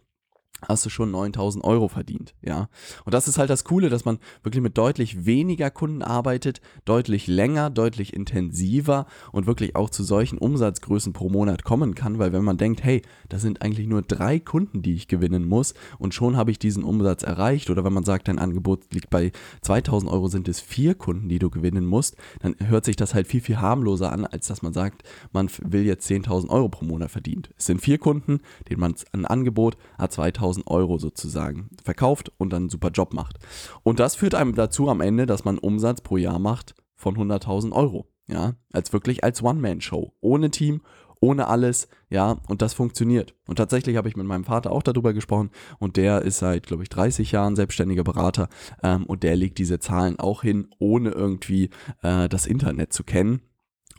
hast 0.68 0.84
du 0.84 0.90
schon 0.90 1.10
9000 1.10 1.64
Euro 1.64 1.88
verdient, 1.88 2.34
ja. 2.42 2.68
Und 3.04 3.14
das 3.14 3.28
ist 3.28 3.38
halt 3.38 3.50
das 3.50 3.64
Coole, 3.64 3.88
dass 3.88 4.04
man 4.04 4.18
wirklich 4.42 4.62
mit 4.62 4.78
deutlich 4.78 5.26
weniger 5.26 5.70
Kunden 5.70 6.02
arbeitet, 6.02 6.60
deutlich 6.84 7.26
länger, 7.26 7.70
deutlich 7.70 8.14
intensiver 8.14 9.06
und 9.32 9.46
wirklich 9.46 9.76
auch 9.76 9.90
zu 9.90 10.02
solchen 10.04 10.38
Umsatzgrößen 10.38 11.12
pro 11.12 11.28
Monat 11.28 11.64
kommen 11.64 11.94
kann, 11.94 12.18
weil 12.18 12.32
wenn 12.32 12.44
man 12.44 12.56
denkt, 12.56 12.82
hey, 12.82 13.02
das 13.28 13.42
sind 13.42 13.62
eigentlich 13.62 13.86
nur 13.86 14.02
drei 14.02 14.38
Kunden, 14.38 14.82
die 14.82 14.94
ich 14.94 15.08
gewinnen 15.08 15.46
muss 15.46 15.74
und 15.98 16.14
schon 16.14 16.36
habe 16.36 16.50
ich 16.50 16.58
diesen 16.58 16.84
Umsatz 16.84 17.22
erreicht 17.22 17.70
oder 17.70 17.84
wenn 17.84 17.92
man 17.92 18.04
sagt, 18.04 18.28
dein 18.28 18.38
Angebot 18.38 18.92
liegt 18.92 19.10
bei 19.10 19.32
2000 19.62 20.10
Euro, 20.10 20.28
sind 20.28 20.48
es 20.48 20.60
vier 20.60 20.94
Kunden, 20.94 21.28
die 21.28 21.38
du 21.38 21.50
gewinnen 21.50 21.84
musst, 21.84 22.16
dann 22.40 22.56
hört 22.60 22.84
sich 22.84 22.96
das 22.96 23.14
halt 23.14 23.26
viel, 23.26 23.40
viel 23.40 23.60
harmloser 23.60 24.12
an, 24.12 24.24
als 24.26 24.46
dass 24.46 24.62
man 24.62 24.72
sagt, 24.72 25.02
man 25.32 25.48
will 25.62 25.84
jetzt 25.84 26.08
10.000 26.08 26.48
Euro 26.48 26.68
pro 26.68 26.84
Monat 26.84 27.10
verdient. 27.10 27.50
Es 27.56 27.66
sind 27.66 27.80
vier 27.80 27.98
Kunden, 27.98 28.40
denen 28.68 28.80
man 28.80 28.94
ein 29.12 29.26
Angebot 29.26 29.76
hat 29.98 30.12
2000 30.12 30.43
1000 30.44 30.66
Euro 30.66 30.98
sozusagen 30.98 31.70
verkauft 31.82 32.32
und 32.36 32.52
dann 32.52 32.64
einen 32.64 32.70
super 32.70 32.90
Job 32.90 33.14
macht. 33.14 33.38
Und 33.82 33.98
das 34.00 34.14
führt 34.14 34.34
einem 34.34 34.54
dazu 34.54 34.88
am 34.88 35.00
Ende, 35.00 35.26
dass 35.26 35.44
man 35.44 35.58
Umsatz 35.58 36.00
pro 36.00 36.16
Jahr 36.16 36.38
macht 36.38 36.74
von 36.96 37.16
100.000 37.16 37.72
Euro. 37.72 38.06
Ja, 38.26 38.54
als 38.72 38.92
wirklich 38.94 39.22
als 39.22 39.42
One-Man-Show. 39.42 40.14
Ohne 40.22 40.50
Team, 40.50 40.80
ohne 41.20 41.46
alles, 41.46 41.88
ja, 42.08 42.38
und 42.48 42.62
das 42.62 42.72
funktioniert. 42.72 43.34
Und 43.46 43.56
tatsächlich 43.56 43.96
habe 43.96 44.08
ich 44.08 44.16
mit 44.16 44.26
meinem 44.26 44.44
Vater 44.44 44.72
auch 44.72 44.82
darüber 44.82 45.12
gesprochen 45.12 45.50
und 45.78 45.96
der 45.96 46.22
ist 46.22 46.38
seit, 46.38 46.66
glaube 46.66 46.82
ich, 46.82 46.88
30 46.88 47.32
Jahren 47.32 47.56
selbstständiger 47.56 48.04
Berater 48.04 48.48
ähm, 48.82 49.04
und 49.04 49.22
der 49.22 49.36
legt 49.36 49.58
diese 49.58 49.78
Zahlen 49.78 50.18
auch 50.18 50.42
hin, 50.42 50.68
ohne 50.78 51.10
irgendwie 51.10 51.70
äh, 52.02 52.28
das 52.28 52.46
Internet 52.46 52.92
zu 52.94 53.04
kennen. 53.04 53.40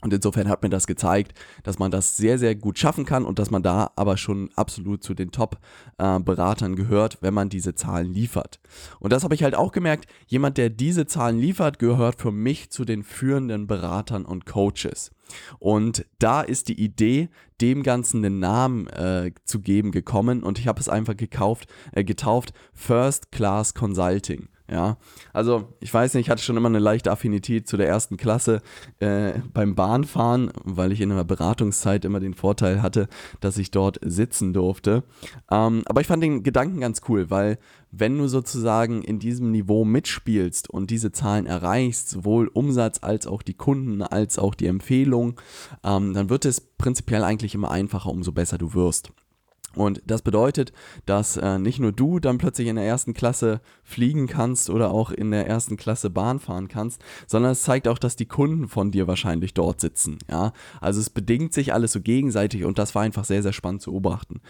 Und 0.06 0.14
insofern 0.14 0.50
hat 0.50 0.62
mir 0.62 0.70
das 0.70 0.86
gezeigt, 0.86 1.34
dass 1.64 1.80
man 1.80 1.90
das 1.90 2.16
sehr, 2.16 2.38
sehr 2.38 2.54
gut 2.54 2.78
schaffen 2.78 3.06
kann 3.06 3.26
und 3.26 3.40
dass 3.40 3.50
man 3.50 3.64
da 3.64 3.90
aber 3.96 4.18
schon 4.18 4.52
absolut 4.56 5.02
zu 5.02 5.16
den 5.16 5.32
Top-Beratern 5.32 6.74
äh, 6.74 6.76
gehört, 6.76 7.18
wenn 7.22 7.34
man 7.34 7.50
diese 7.50 7.74
Zahlen 7.74 8.14
liefert. 8.14 8.60
Und 9.00 9.12
das 9.12 9.24
habe 9.24 9.34
ich 9.34 9.42
halt 9.42 9.56
auch 9.56 9.72
gemerkt, 9.72 10.06
jemand, 10.28 10.60
der 10.60 10.70
diese 10.70 11.08
Zahlen 11.08 11.40
liefert, 11.40 11.80
gehört 11.80 12.22
für 12.22 12.32
mich 12.32 12.70
zu 12.70 12.86
den 12.86 13.02
führenden 13.02 13.66
Beratern 13.66 14.26
und 14.26 14.46
Coaches. 14.46 15.10
Und 15.58 16.06
da 16.20 16.42
ist 16.42 16.68
die 16.68 16.80
Idee, 16.80 17.30
dem 17.60 17.82
Ganzen 17.82 18.24
einen 18.24 18.38
Namen 18.38 18.86
äh, 18.86 19.32
zu 19.44 19.60
geben, 19.60 19.92
gekommen 19.92 20.44
und 20.44 20.60
ich 20.60 20.68
habe 20.68 20.80
es 20.80 20.88
einfach 20.88 21.18
gekauft, 21.18 21.68
äh, 21.94 22.04
getauft 22.04 22.54
First 22.76 23.32
Class 23.32 23.74
Consulting. 23.74 24.50
Ja, 24.70 24.98
also 25.32 25.76
ich 25.80 25.94
weiß 25.94 26.16
nicht, 26.16 26.26
ich 26.26 26.30
hatte 26.32 26.42
schon 26.42 26.58
immer 26.58 26.70
eine 26.70 26.80
leichte 26.80 27.12
Affinität 27.12 27.68
zu 27.68 27.78
der 27.78 27.88
ersten 27.88 28.18
Klasse 28.18 28.64
äh, 28.98 29.34
beim 29.54 29.76
Bahnfahren, 29.76 30.52
weil 30.64 30.92
ich 30.92 31.02
in 31.02 31.12
einer 31.12 31.24
Beratungszeit 31.24 32.04
immer 32.04 32.20
den 32.20 32.34
Vorteil 32.34 32.82
hatte, 32.82 33.08
dass 33.42 33.60
ich 33.60 33.70
dort 33.70 34.00
sitzen 34.04 34.54
durfte. 34.54 35.04
Ähm, 35.52 35.84
aber 35.86 36.02
ich 36.02 36.08
fand 36.08 36.24
den 36.24 36.42
Gedanken 36.42 36.80
ganz 36.80 37.02
cool, 37.08 37.30
weil 37.30 37.60
wenn 37.92 38.18
du 38.18 38.28
sozusagen 38.28 39.04
in 39.04 39.20
diesem 39.20 39.52
Niveau 39.52 39.86
mitspielst 39.86 40.68
und 40.68 40.90
diese 40.90 41.12
Zahlen 41.12 41.46
erreichst, 41.46 42.10
sowohl 42.10 42.48
Umsatz 42.48 43.00
als 43.04 43.28
auch 43.28 43.44
die 43.44 43.54
Kunden, 43.54 44.02
als 44.02 44.40
auch 44.40 44.56
die 44.56 44.66
Empfehlung, 44.66 45.40
ähm, 45.84 46.16
dann 46.16 46.30
wird 46.30 46.44
es 46.44 46.60
prinzipiell 46.60 47.24
eigentlich 47.24 47.54
immer 47.54 47.70
einfacher, 47.70 48.10
umso 48.10 48.32
besser 48.32 48.58
du 48.58 48.74
wirst. 48.74 49.12
Und 49.76 50.02
das 50.06 50.22
bedeutet, 50.22 50.72
dass 51.06 51.38
äh, 51.38 51.60
nicht 51.60 51.80
nur 51.80 51.92
du 51.92 52.20
dann 52.20 52.38
plötzlich 52.38 52.68
in 52.68 52.78
der 52.78 52.86
ersten 52.86 53.14
Klasse 53.14 53.62
fliegen 53.84 54.28
kannst 54.28 54.70
oder 54.70 54.92
auch 54.92 55.12
in 55.12 55.32
der 55.32 55.48
ersten 55.48 55.78
Klasse 55.78 56.10
Bahn 56.10 56.40
fahren 56.40 56.68
kannst, 56.68 57.04
sondern 57.28 57.52
es 57.52 57.64
zeigt 57.64 57.88
auch, 57.88 57.98
dass 57.98 58.16
die 58.16 58.26
Kunden 58.26 58.68
von 58.68 58.92
dir 58.92 59.08
wahrscheinlich 59.08 59.54
dort 59.54 59.82
sitzen. 59.82 60.20
Ja, 60.30 60.54
also 60.80 61.00
es 61.00 61.10
bedingt 61.10 61.54
sich 61.54 61.74
alles 61.74 61.92
so 61.92 62.02
gegenseitig 62.02 62.64
und 62.64 62.80
das 62.80 62.96
war 62.96 63.02
einfach 63.02 63.26
sehr, 63.26 63.44
sehr 63.44 63.54
spannend 63.54 63.82
zu 63.82 63.92
beobachten. 63.92 64.42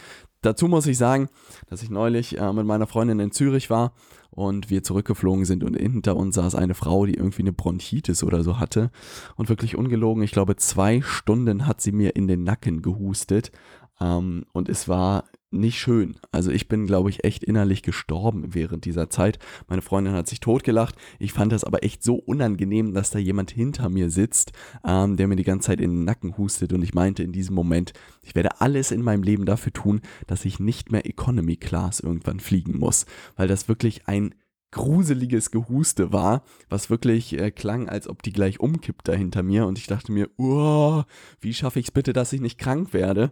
Dazu 0.41 0.67
muss 0.67 0.85
ich 0.85 0.97
sagen, 0.97 1.29
dass 1.69 1.81
ich 1.81 1.89
neulich 1.89 2.37
äh, 2.37 2.53
mit 2.53 2.65
meiner 2.65 2.87
Freundin 2.87 3.19
in 3.19 3.31
Zürich 3.31 3.69
war 3.69 3.93
und 4.29 4.69
wir 4.69 4.83
zurückgeflogen 4.83 5.45
sind 5.45 5.63
und 5.63 5.75
hinter 5.75 6.15
uns 6.15 6.35
saß 6.35 6.55
eine 6.55 6.75
Frau, 6.75 7.05
die 7.05 7.15
irgendwie 7.15 7.41
eine 7.41 7.53
Bronchitis 7.53 8.23
oder 8.23 8.43
so 8.43 8.59
hatte 8.59 8.91
und 9.37 9.49
wirklich 9.49 9.75
ungelogen, 9.75 10.23
ich 10.23 10.31
glaube 10.31 10.55
zwei 10.57 11.01
Stunden 11.01 11.65
hat 11.65 11.81
sie 11.81 11.91
mir 11.91 12.15
in 12.15 12.27
den 12.27 12.43
Nacken 12.43 12.81
gehustet 12.81 13.51
ähm, 13.99 14.45
und 14.53 14.69
es 14.69 14.87
war 14.87 15.25
nicht 15.55 15.79
schön. 15.79 16.17
Also 16.31 16.51
ich 16.51 16.67
bin, 16.67 16.85
glaube 16.85 17.09
ich, 17.09 17.23
echt 17.23 17.43
innerlich 17.43 17.81
gestorben 17.81 18.53
während 18.53 18.85
dieser 18.85 19.09
Zeit. 19.09 19.39
Meine 19.67 19.81
Freundin 19.81 20.13
hat 20.13 20.27
sich 20.27 20.39
totgelacht. 20.39 20.95
Ich 21.17 21.33
fand 21.33 21.51
das 21.51 21.63
aber 21.63 21.83
echt 21.83 22.03
so 22.03 22.15
unangenehm, 22.15 22.93
dass 22.93 23.09
da 23.09 23.19
jemand 23.19 23.51
hinter 23.51 23.89
mir 23.89 24.09
sitzt, 24.09 24.51
ähm, 24.85 25.17
der 25.17 25.27
mir 25.27 25.35
die 25.35 25.43
ganze 25.43 25.67
Zeit 25.67 25.81
in 25.81 25.91
den 25.91 26.03
Nacken 26.03 26.37
hustet. 26.37 26.73
Und 26.73 26.83
ich 26.83 26.93
meinte 26.93 27.23
in 27.23 27.31
diesem 27.31 27.55
Moment, 27.55 27.93
ich 28.21 28.35
werde 28.35 28.61
alles 28.61 28.91
in 28.91 29.01
meinem 29.01 29.23
Leben 29.23 29.45
dafür 29.45 29.73
tun, 29.73 30.01
dass 30.27 30.45
ich 30.45 30.59
nicht 30.59 30.91
mehr 30.91 31.05
Economy 31.05 31.55
Class 31.55 31.99
irgendwann 31.99 32.39
fliegen 32.39 32.77
muss. 32.77 33.05
Weil 33.35 33.47
das 33.47 33.67
wirklich 33.67 34.07
ein 34.07 34.35
gruseliges 34.71 35.51
Gehuste 35.51 36.11
war, 36.11 36.43
was 36.67 36.89
wirklich 36.89 37.39
äh, 37.39 37.49
klang, 37.49 37.87
als 37.87 38.09
ob 38.09 38.23
die 38.23 38.33
gleich 38.33 38.59
umkippt 38.59 39.07
da 39.07 39.13
hinter 39.13 39.41
mir. 39.41 39.67
Und 39.67 39.77
ich 39.77 39.87
dachte 39.87 40.11
mir, 40.11 40.29
wie 40.37 41.53
schaffe 41.53 41.79
ich 41.79 41.87
es 41.87 41.91
bitte, 41.91 42.11
dass 42.11 42.33
ich 42.33 42.41
nicht 42.41 42.57
krank 42.57 42.93
werde? 42.93 43.31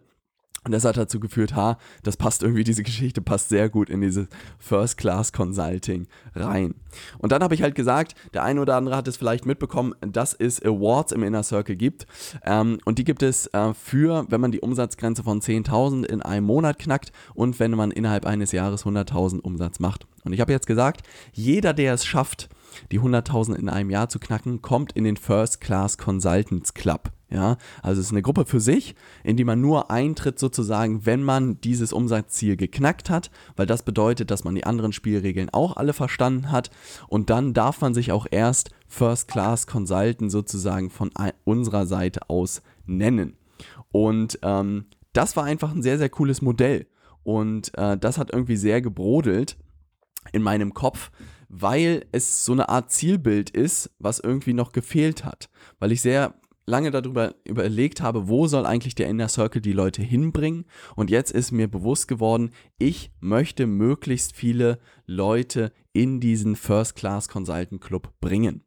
Und 0.65 0.71
das 0.71 0.85
hat 0.85 0.95
dazu 0.95 1.19
geführt, 1.19 1.55
ha, 1.55 1.77
das 2.03 2.15
passt 2.15 2.41
irgendwie, 2.41 2.63
diese 2.63 2.83
Geschichte 2.83 3.21
passt 3.21 3.49
sehr 3.49 3.69
gut 3.69 3.89
in 3.89 4.01
dieses 4.01 4.27
First 4.59 4.97
Class 4.97 5.33
Consulting 5.33 6.07
rein. 6.35 6.75
Und 7.17 7.31
dann 7.31 7.43
habe 7.43 7.53
ich 7.53 7.61
halt 7.61 7.75
gesagt, 7.75 8.15
der 8.33 8.43
eine 8.43 8.61
oder 8.61 8.75
andere 8.75 8.95
hat 8.95 9.07
es 9.07 9.17
vielleicht 9.17 9.45
mitbekommen, 9.45 9.93
dass 10.01 10.33
es 10.33 10.63
Awards 10.63 11.11
im 11.11 11.23
Inner 11.23 11.43
Circle 11.43 11.75
gibt. 11.75 12.07
Ähm, 12.45 12.79
und 12.85 12.97
die 12.97 13.03
gibt 13.03 13.23
es 13.23 13.47
äh, 13.47 13.73
für, 13.73 14.25
wenn 14.29 14.39
man 14.39 14.51
die 14.51 14.61
Umsatzgrenze 14.61 15.23
von 15.23 15.41
10.000 15.41 16.05
in 16.05 16.21
einem 16.21 16.45
Monat 16.45 16.79
knackt 16.79 17.11
und 17.33 17.59
wenn 17.59 17.71
man 17.71 17.91
innerhalb 17.91 18.25
eines 18.25 18.51
Jahres 18.51 18.85
100.000 18.85 19.41
Umsatz 19.41 19.79
macht. 19.79 20.07
Und 20.23 20.31
ich 20.31 20.39
habe 20.39 20.53
jetzt 20.53 20.67
gesagt, 20.67 21.05
jeder, 21.33 21.73
der 21.73 21.93
es 21.93 22.05
schafft, 22.05 22.49
die 22.91 22.99
100.000 22.99 23.55
in 23.55 23.69
einem 23.69 23.89
Jahr 23.89 24.09
zu 24.09 24.19
knacken, 24.19 24.61
kommt 24.61 24.91
in 24.93 25.03
den 25.03 25.17
First 25.17 25.61
Class 25.61 25.97
Consultants 25.97 26.73
Club. 26.73 27.11
Ja, 27.33 27.57
also 27.81 27.99
es 27.99 28.07
ist 28.07 28.11
eine 28.11 28.21
Gruppe 28.21 28.45
für 28.45 28.59
sich, 28.59 28.93
in 29.23 29.37
die 29.37 29.43
man 29.43 29.59
nur 29.59 29.89
eintritt 29.89 30.37
sozusagen, 30.37 31.07
wenn 31.07 31.23
man 31.23 31.59
dieses 31.61 31.91
Umsatzziel 31.91 32.57
geknackt 32.57 33.09
hat, 33.09 33.31
weil 33.55 33.65
das 33.65 33.81
bedeutet, 33.81 34.29
dass 34.29 34.43
man 34.43 34.53
die 34.53 34.65
anderen 34.65 34.93
Spielregeln 34.93 35.49
auch 35.49 35.75
alle 35.75 35.93
verstanden 35.93 36.51
hat 36.51 36.69
und 37.07 37.31
dann 37.31 37.55
darf 37.55 37.81
man 37.81 37.95
sich 37.95 38.11
auch 38.11 38.27
erst 38.29 38.69
First 38.87 39.29
Class 39.29 39.65
Consultant 39.65 40.31
sozusagen 40.31 40.91
von 40.91 41.09
unserer 41.43 41.87
Seite 41.87 42.29
aus 42.29 42.61
nennen. 42.85 43.35
Und 43.91 44.37
ähm, 44.43 44.85
das 45.13 45.35
war 45.35 45.45
einfach 45.45 45.73
ein 45.73 45.81
sehr, 45.81 45.97
sehr 45.97 46.09
cooles 46.09 46.43
Modell 46.43 46.85
und 47.23 47.75
äh, 47.77 47.97
das 47.97 48.19
hat 48.19 48.31
irgendwie 48.31 48.57
sehr 48.57 48.79
gebrodelt 48.79 49.57
in 50.31 50.43
meinem 50.43 50.75
Kopf, 50.75 51.09
weil 51.55 52.05
es 52.11 52.45
so 52.45 52.51
eine 52.51 52.67
Art 52.69 52.91
Zielbild 52.91 53.51
ist, 53.51 53.91
was 53.99 54.19
irgendwie 54.19 54.53
noch 54.53 54.71
gefehlt 54.71 55.23
hat, 55.23 55.49
weil 55.77 55.91
ich 55.91 56.01
sehr 56.01 56.33
lange 56.65 56.89
darüber 56.89 57.35
überlegt 57.43 58.01
habe, 58.01 58.27
wo 58.27 58.47
soll 58.47 58.65
eigentlich 58.65 58.95
der 58.95 59.07
Inner 59.07 59.27
Circle 59.27 59.61
die 59.61 59.73
Leute 59.73 60.01
hinbringen. 60.01 60.65
Und 60.95 61.11
jetzt 61.11 61.31
ist 61.31 61.51
mir 61.51 61.67
bewusst 61.67 62.07
geworden, 62.07 62.51
ich 62.79 63.11
möchte 63.19 63.67
möglichst 63.67 64.35
viele 64.35 64.79
Leute 65.05 65.71
in 65.91 66.19
diesen 66.19 66.55
First 66.55 66.95
Class 66.95 67.27
Consultant 67.27 67.81
Club 67.81 68.13
bringen. 68.19 68.63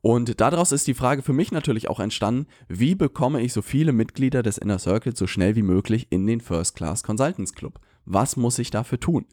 Und 0.00 0.40
daraus 0.40 0.72
ist 0.72 0.86
die 0.86 0.94
Frage 0.94 1.22
für 1.22 1.34
mich 1.34 1.52
natürlich 1.52 1.90
auch 1.90 2.00
entstanden, 2.00 2.46
wie 2.68 2.94
bekomme 2.94 3.42
ich 3.42 3.52
so 3.52 3.60
viele 3.60 3.92
Mitglieder 3.92 4.42
des 4.42 4.56
Inner 4.56 4.78
Circle 4.78 5.14
so 5.14 5.26
schnell 5.26 5.54
wie 5.54 5.62
möglich 5.62 6.06
in 6.10 6.26
den 6.26 6.40
First 6.40 6.76
Class 6.76 7.02
Consultants 7.02 7.52
Club? 7.52 7.78
Was 8.04 8.36
muss 8.36 8.58
ich 8.58 8.70
dafür 8.70 9.00
tun? 9.00 9.26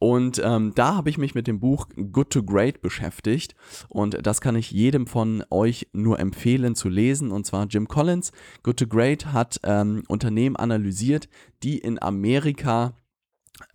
Und 0.00 0.40
ähm, 0.42 0.72
da 0.74 0.96
habe 0.96 1.10
ich 1.10 1.18
mich 1.18 1.34
mit 1.34 1.46
dem 1.46 1.60
Buch 1.60 1.86
Good 2.10 2.30
to 2.30 2.42
Great 2.42 2.80
beschäftigt. 2.80 3.54
Und 3.90 4.26
das 4.26 4.40
kann 4.40 4.56
ich 4.56 4.70
jedem 4.70 5.06
von 5.06 5.44
euch 5.50 5.88
nur 5.92 6.18
empfehlen 6.18 6.74
zu 6.74 6.88
lesen. 6.88 7.30
Und 7.30 7.46
zwar 7.46 7.66
Jim 7.66 7.86
Collins. 7.86 8.32
Good 8.62 8.78
to 8.78 8.86
Great 8.86 9.26
hat 9.26 9.60
ähm, 9.62 10.02
Unternehmen 10.08 10.56
analysiert, 10.56 11.28
die 11.62 11.76
in 11.76 12.00
Amerika 12.00 12.94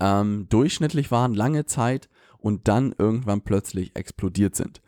ähm, 0.00 0.48
durchschnittlich 0.48 1.12
waren, 1.12 1.32
lange 1.32 1.64
Zeit 1.66 2.08
und 2.46 2.68
dann 2.68 2.94
irgendwann 2.96 3.40
plötzlich 3.40 3.90
explodiert 3.96 4.54
sind. 4.54 4.80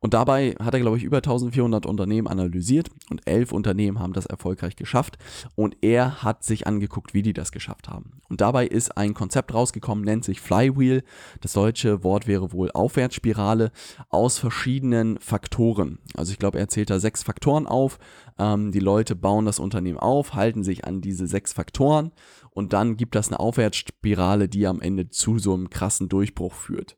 Und 0.00 0.14
dabei 0.14 0.54
hat 0.58 0.72
er, 0.72 0.80
glaube 0.80 0.96
ich, 0.96 1.04
über 1.04 1.18
1400 1.18 1.84
Unternehmen 1.84 2.26
analysiert 2.26 2.88
und 3.10 3.20
elf 3.26 3.52
Unternehmen 3.52 3.98
haben 3.98 4.14
das 4.14 4.24
erfolgreich 4.24 4.76
geschafft. 4.76 5.18
Und 5.54 5.76
er 5.82 6.22
hat 6.22 6.42
sich 6.42 6.66
angeguckt, 6.66 7.12
wie 7.12 7.20
die 7.20 7.34
das 7.34 7.52
geschafft 7.52 7.90
haben. 7.90 8.22
Und 8.30 8.40
dabei 8.40 8.66
ist 8.66 8.96
ein 8.96 9.12
Konzept 9.12 9.52
rausgekommen, 9.52 10.04
nennt 10.04 10.24
sich 10.24 10.40
Flywheel. 10.40 11.04
Das 11.42 11.52
deutsche 11.52 12.02
Wort 12.02 12.26
wäre 12.26 12.50
wohl 12.50 12.70
Aufwärtsspirale 12.72 13.72
aus 14.08 14.38
verschiedenen 14.38 15.18
Faktoren. 15.20 15.98
Also 16.16 16.32
ich 16.32 16.38
glaube, 16.38 16.58
er 16.58 16.68
zählt 16.68 16.88
da 16.88 16.98
sechs 16.98 17.22
Faktoren 17.22 17.66
auf. 17.66 17.98
Ähm, 18.38 18.72
die 18.72 18.80
Leute 18.80 19.16
bauen 19.16 19.44
das 19.44 19.58
Unternehmen 19.58 19.98
auf, 19.98 20.32
halten 20.32 20.64
sich 20.64 20.86
an 20.86 21.02
diese 21.02 21.26
sechs 21.26 21.52
Faktoren 21.52 22.10
und 22.52 22.72
dann 22.72 22.96
gibt 22.96 23.14
das 23.14 23.28
eine 23.28 23.38
Aufwärtsspirale, 23.38 24.48
die 24.48 24.66
am 24.66 24.80
Ende 24.80 25.10
zu 25.10 25.38
so 25.38 25.54
einem 25.54 25.68
krassen 25.70 26.08
Durchbruch 26.08 26.54
führt. 26.54 26.96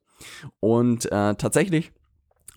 Und 0.60 1.06
äh, 1.06 1.34
tatsächlich 1.34 1.92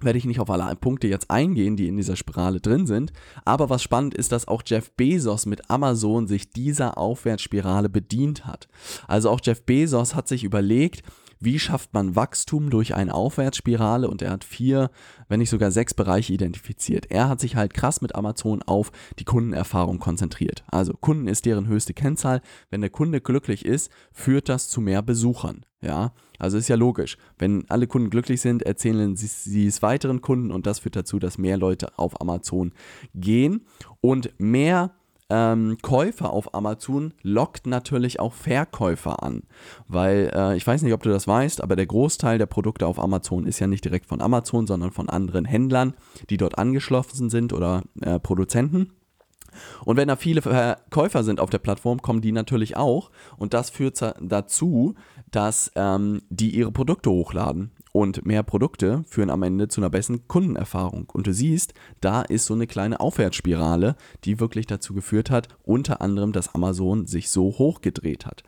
werde 0.01 0.19
ich 0.19 0.25
nicht 0.25 0.39
auf 0.39 0.49
alle 0.49 0.75
Punkte 0.75 1.07
jetzt 1.07 1.31
eingehen, 1.31 1.75
die 1.75 1.87
in 1.87 1.97
dieser 1.97 2.15
Spirale 2.15 2.59
drin 2.59 2.85
sind. 2.85 3.13
Aber 3.45 3.69
was 3.69 3.81
spannend 3.81 4.13
ist, 4.13 4.31
dass 4.31 4.47
auch 4.47 4.61
Jeff 4.65 4.91
Bezos 4.91 5.45
mit 5.45 5.69
Amazon 5.69 6.27
sich 6.27 6.51
dieser 6.51 6.97
Aufwärtsspirale 6.97 7.89
bedient 7.89 8.45
hat. 8.45 8.67
Also 9.07 9.29
auch 9.29 9.39
Jeff 9.43 9.63
Bezos 9.63 10.15
hat 10.15 10.27
sich 10.27 10.43
überlegt, 10.43 11.03
wie 11.39 11.59
schafft 11.59 11.93
man 11.93 12.15
Wachstum 12.15 12.69
durch 12.69 12.95
eine 12.95 13.13
Aufwärtsspirale 13.13 14.09
und 14.09 14.21
er 14.21 14.31
hat 14.31 14.43
vier, 14.43 14.89
wenn 15.27 15.39
nicht 15.39 15.49
sogar 15.49 15.71
sechs 15.71 15.93
Bereiche 15.93 16.33
identifiziert. 16.33 17.07
Er 17.09 17.29
hat 17.29 17.39
sich 17.39 17.55
halt 17.55 17.73
krass 17.73 18.01
mit 18.01 18.15
Amazon 18.15 18.61
auf 18.63 18.91
die 19.19 19.25
Kundenerfahrung 19.25 19.99
konzentriert. 19.99 20.63
Also 20.67 20.93
Kunden 20.93 21.27
ist 21.27 21.45
deren 21.45 21.67
höchste 21.67 21.93
Kennzahl. 21.93 22.41
Wenn 22.69 22.81
der 22.81 22.89
Kunde 22.89 23.21
glücklich 23.21 23.65
ist, 23.65 23.91
führt 24.11 24.49
das 24.49 24.69
zu 24.69 24.81
mehr 24.81 25.01
Besuchern. 25.01 25.65
Ja, 25.79 26.13
also 26.39 26.57
ist 26.57 26.69
ja 26.69 26.75
logisch. 26.75 27.17
Wenn 27.37 27.69
alle 27.69 27.85
Kunden 27.85 28.09
glücklich 28.09 28.41
sind, 28.41 28.63
erzählen 28.63 29.15
sie, 29.15 29.27
sie 29.27 29.67
es 29.67 29.83
weiteren 29.83 30.21
Kunden 30.21 30.51
und 30.51 30.65
das 30.65 30.79
führt 30.79 30.95
dazu, 30.95 31.19
dass 31.19 31.37
mehr 31.37 31.57
Leute 31.57 31.99
auf 31.99 32.19
Amazon 32.19 32.73
gehen 33.13 33.67
und 34.01 34.33
mehr 34.39 34.96
ähm, 35.29 35.77
Käufer 35.81 36.31
auf 36.31 36.53
Amazon 36.53 37.13
lockt 37.21 37.67
natürlich 37.67 38.19
auch 38.19 38.33
Verkäufer 38.33 39.23
an. 39.23 39.43
Weil 39.87 40.31
äh, 40.33 40.55
ich 40.55 40.65
weiß 40.65 40.81
nicht, 40.83 40.93
ob 40.93 41.03
du 41.03 41.09
das 41.09 41.27
weißt, 41.27 41.61
aber 41.61 41.75
der 41.75 41.85
Großteil 41.85 42.37
der 42.37 42.45
Produkte 42.45 42.87
auf 42.87 42.99
Amazon 42.99 43.45
ist 43.45 43.59
ja 43.59 43.67
nicht 43.67 43.83
direkt 43.83 44.05
von 44.05 44.21
Amazon, 44.21 44.67
sondern 44.67 44.91
von 44.91 45.09
anderen 45.09 45.45
Händlern, 45.45 45.93
die 46.29 46.37
dort 46.37 46.57
angeschlossen 46.57 47.29
sind 47.29 47.53
oder 47.53 47.83
äh, 48.01 48.19
Produzenten. 48.19 48.93
Und 49.85 49.97
wenn 49.97 50.07
da 50.07 50.15
viele 50.15 50.41
Verkäufer 50.41 51.23
sind 51.23 51.39
auf 51.39 51.49
der 51.49 51.57
Plattform, 51.57 52.01
kommen 52.01 52.21
die 52.21 52.31
natürlich 52.31 52.77
auch. 52.77 53.11
Und 53.37 53.53
das 53.53 53.69
führt 53.69 53.99
dazu, 54.21 54.95
dass 55.31 55.71
ähm, 55.75 56.21
die 56.29 56.55
ihre 56.55 56.71
Produkte 56.71 57.09
hochladen. 57.09 57.71
Und 57.97 58.27
mehr 58.27 58.43
Produkte 58.43 59.03
führen 59.07 59.31
am 59.31 59.41
Ende 59.41 59.69
zu 59.69 59.81
einer 59.81 59.89
besseren 59.89 60.27
Kundenerfahrung. 60.27 61.09
Und 61.11 61.25
du 61.25 61.33
siehst, 61.33 61.73
da 61.99 62.21
ist 62.21 62.45
so 62.45 62.53
eine 62.53 62.67
kleine 62.67 62.99
Aufwärtsspirale, 62.99 63.95
die 64.23 64.39
wirklich 64.39 64.67
dazu 64.67 64.93
geführt 64.93 65.31
hat, 65.31 65.47
unter 65.63 65.99
anderem, 65.99 66.31
dass 66.31 66.53
Amazon 66.53 67.07
sich 67.07 67.31
so 67.31 67.45
hochgedreht 67.57 68.27
hat. 68.27 68.43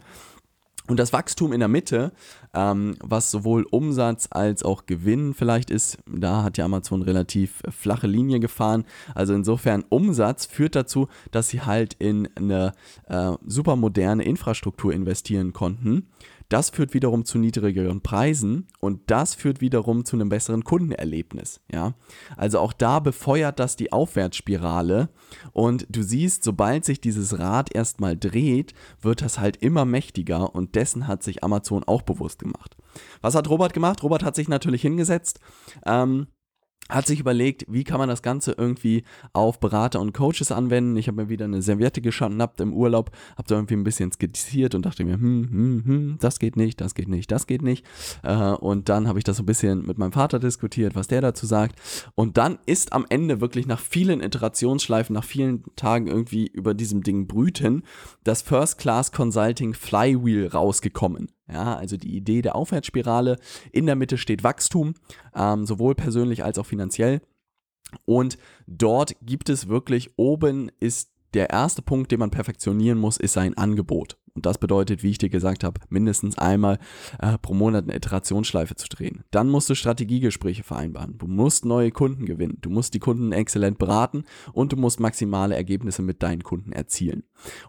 Und 0.85 0.97
das 0.97 1.13
Wachstum 1.13 1.51
in 1.51 1.61
der 1.61 1.67
Mitte, 1.67 2.11
ähm, 2.53 2.95
was 2.99 3.31
sowohl 3.31 3.65
Umsatz 3.71 4.27
als 4.29 4.61
auch 4.61 4.85
Gewinn 4.85 5.33
vielleicht 5.33 5.71
ist, 5.71 5.97
da 6.05 6.43
hat 6.43 6.59
ja 6.59 6.65
Amazon 6.65 7.01
relativ 7.01 7.63
flache 7.69 8.05
Linie 8.05 8.39
gefahren. 8.39 8.85
Also 9.15 9.33
insofern 9.33 9.83
Umsatz 9.89 10.45
führt 10.45 10.75
dazu, 10.75 11.07
dass 11.31 11.49
sie 11.49 11.61
halt 11.61 11.95
in 11.95 12.27
eine 12.35 12.73
äh, 13.07 13.31
super 13.47 13.75
moderne 13.75 14.23
Infrastruktur 14.23 14.93
investieren 14.93 15.53
konnten 15.53 16.07
das 16.49 16.71
führt 16.71 16.93
wiederum 16.93 17.25
zu 17.25 17.37
niedrigeren 17.37 18.01
Preisen 18.01 18.67
und 18.79 19.09
das 19.11 19.35
führt 19.35 19.61
wiederum 19.61 20.03
zu 20.03 20.15
einem 20.15 20.29
besseren 20.29 20.63
Kundenerlebnis. 20.63 21.61
Ja? 21.71 21.93
Also 22.35 22.59
auch 22.59 22.73
da 22.73 22.99
befeuert 22.99 23.59
das 23.59 23.75
die 23.75 23.93
Aufwärtsspirale 23.93 25.09
und 25.53 25.85
du 25.89 26.01
siehst, 26.03 26.43
sobald 26.43 26.85
sich 26.85 26.99
dieses 26.99 27.37
Rad 27.37 27.73
erstmal 27.73 28.17
dreht, 28.17 28.73
wird 29.01 29.21
das 29.21 29.39
halt 29.39 29.57
immer 29.57 29.85
mächtiger 29.85 30.53
und 30.53 30.75
dessen 30.75 31.07
hat 31.07 31.23
sich 31.23 31.43
Amazon 31.43 31.83
auch 31.83 32.01
bewusst 32.01 32.39
gemacht. 32.39 32.75
Was 33.21 33.35
hat 33.35 33.49
Robert 33.49 33.73
gemacht? 33.73 34.01
Robert 34.01 34.23
hat 34.23 34.35
sich 34.35 34.47
natürlich 34.47 34.81
hingesetzt. 34.81 35.39
Ähm, 35.85 36.27
hat 36.89 37.05
sich 37.05 37.19
überlegt, 37.19 37.65
wie 37.67 37.83
kann 37.83 37.99
man 37.99 38.09
das 38.09 38.23
Ganze 38.23 38.53
irgendwie 38.53 39.03
auf 39.33 39.59
Berater 39.59 39.99
und 40.01 40.13
Coaches 40.13 40.51
anwenden. 40.51 40.97
Ich 40.97 41.07
habe 41.07 41.21
mir 41.21 41.29
wieder 41.29 41.45
eine 41.45 41.61
Serviette 41.61 42.01
geschnappt 42.01 42.59
im 42.61 42.73
Urlaub, 42.73 43.11
habe 43.37 43.47
da 43.47 43.55
irgendwie 43.55 43.75
ein 43.75 43.83
bisschen 43.83 44.11
skizziert 44.11 44.73
und 44.73 44.85
dachte 44.85 45.05
mir, 45.05 45.13
hm, 45.13 45.49
hm, 45.49 45.83
hm, 45.85 46.17
das 46.19 46.39
geht 46.39 46.57
nicht, 46.57 46.81
das 46.81 46.95
geht 46.95 47.07
nicht, 47.07 47.31
das 47.31 47.45
geht 47.45 47.61
nicht. 47.61 47.85
Äh, 48.23 48.53
und 48.53 48.89
dann 48.89 49.07
habe 49.07 49.19
ich 49.19 49.23
das 49.23 49.37
so 49.37 49.43
ein 49.43 49.45
bisschen 49.45 49.85
mit 49.85 49.99
meinem 49.99 50.11
Vater 50.11 50.39
diskutiert, 50.39 50.95
was 50.95 51.07
der 51.07 51.21
dazu 51.21 51.45
sagt. 51.45 51.79
Und 52.15 52.37
dann 52.37 52.57
ist 52.65 52.91
am 52.91 53.05
Ende 53.09 53.39
wirklich 53.39 53.67
nach 53.67 53.79
vielen 53.79 54.21
Iterationsschleifen, 54.21 55.13
nach 55.13 55.23
vielen 55.23 55.63
Tagen 55.75 56.07
irgendwie 56.07 56.47
über 56.47 56.73
diesem 56.73 57.03
Ding 57.03 57.27
brüten, 57.27 57.83
das 58.23 58.41
First 58.41 58.79
Class 58.79 59.11
Consulting 59.11 59.75
Flywheel 59.75 60.47
rausgekommen. 60.47 61.29
Ja, 61.51 61.75
also 61.75 61.97
die 61.97 62.15
Idee 62.15 62.41
der 62.41 62.55
Aufwärtsspirale. 62.55 63.37
In 63.71 63.85
der 63.85 63.95
Mitte 63.95 64.17
steht 64.17 64.43
Wachstum, 64.43 64.93
ähm, 65.35 65.65
sowohl 65.65 65.95
persönlich 65.95 66.43
als 66.43 66.59
auch 66.59 66.65
finanziell. 66.65 67.21
Und 68.05 68.37
dort 68.67 69.15
gibt 69.21 69.49
es 69.49 69.67
wirklich, 69.67 70.11
oben 70.15 70.71
ist 70.79 71.11
der 71.33 71.49
erste 71.49 71.81
Punkt, 71.81 72.11
den 72.11 72.19
man 72.19 72.31
perfektionieren 72.31 72.97
muss, 72.97 73.17
ist 73.17 73.33
sein 73.33 73.57
Angebot. 73.57 74.17
Und 74.33 74.45
das 74.45 74.57
bedeutet, 74.57 75.03
wie 75.03 75.09
ich 75.09 75.17
dir 75.17 75.29
gesagt 75.29 75.63
habe, 75.63 75.81
mindestens 75.89 76.37
einmal 76.37 76.79
äh, 77.19 77.37
pro 77.37 77.53
Monat 77.53 77.83
eine 77.83 77.95
Iterationsschleife 77.95 78.75
zu 78.75 78.87
drehen. 78.87 79.23
Dann 79.31 79.49
musst 79.49 79.69
du 79.69 79.75
Strategiegespräche 79.75 80.63
vereinbaren. 80.63 81.17
Du 81.17 81.27
musst 81.27 81.65
neue 81.65 81.91
Kunden 81.91 82.25
gewinnen. 82.25 82.57
Du 82.61 82.69
musst 82.69 82.93
die 82.93 82.99
Kunden 82.99 83.31
exzellent 83.31 83.79
beraten 83.79 84.23
und 84.53 84.71
du 84.71 84.77
musst 84.77 84.99
maximale 84.99 85.55
Ergebnisse 85.55 86.01
mit 86.01 86.23
deinen 86.23 86.43
Kunden 86.43 86.71
erzielen. 86.71 87.23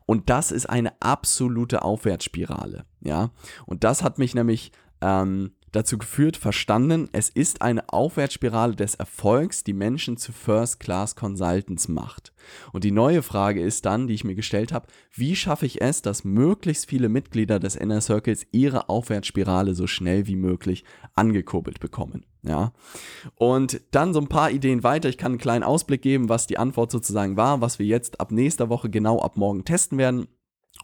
Und 0.07 0.31
das 0.31 0.53
ist 0.53 0.67
eine 0.67 0.93
absolute 1.01 1.83
Aufwärtsspirale. 1.83 2.85
Ja, 3.01 3.31
und 3.67 3.83
das 3.83 4.03
hat 4.03 4.19
mich 4.19 4.35
nämlich 4.35 4.73
ähm, 5.01 5.53
dazu 5.73 5.99
geführt, 5.99 6.37
verstanden, 6.37 7.09
es 7.13 7.29
ist 7.29 7.63
eine 7.63 7.93
Aufwärtsspirale 7.93 8.75
des 8.75 8.97
Erfolgs, 8.97 9.63
die 9.65 9.73
Menschen 9.73 10.17
zu 10.17 10.33
First-Class 10.33 11.17
Consultants 11.17 11.89
macht. 11.89 12.33
Und 12.73 12.85
die 12.85 12.91
neue 12.91 13.23
Frage 13.23 13.63
ist 13.63 13.87
dann, 13.87 14.07
die 14.07 14.15
ich 14.15 14.25
mir 14.25 14.35
gestellt 14.35 14.73
habe, 14.73 14.89
wie 15.13 15.37
schaffe 15.37 15.67
ich 15.67 15.81
es, 15.81 16.03
dass 16.03 16.25
möglichst 16.25 16.87
viele 16.87 17.09
Mitglieder 17.09 17.61
des 17.61 17.77
Inner 17.77 18.01
Circles 18.01 18.47
ihre 18.51 18.89
Aufwärtsspirale 18.89 19.75
so 19.75 19.87
schnell 19.87 20.27
wie 20.27 20.37
möglich 20.37 20.85
angekurbelt 21.15 21.81
bekommen? 21.81 22.27
Ja. 22.43 22.73
Und 23.37 23.81
dann 23.91 24.15
so 24.15 24.21
ein 24.21 24.29
paar 24.29 24.51
Ideen 24.51 24.83
weiter. 24.83 25.09
Ich 25.09 25.19
kann 25.19 25.33
einen 25.33 25.41
kleinen 25.41 25.63
Ausblick 25.63 26.03
geben, 26.03 26.29
was 26.29 26.47
die 26.47 26.59
Antwort 26.59 26.91
sozusagen 26.91 27.37
war, 27.37 27.61
was 27.61 27.79
wir 27.79 27.87
jetzt 27.87 28.21
ab 28.21 28.33
nächster 28.33 28.71
Woche 28.71 28.89
genau 28.89 29.21
ab 29.21 29.37
morgen 29.37 29.65
testen 29.65 29.99
werden. 29.99 30.27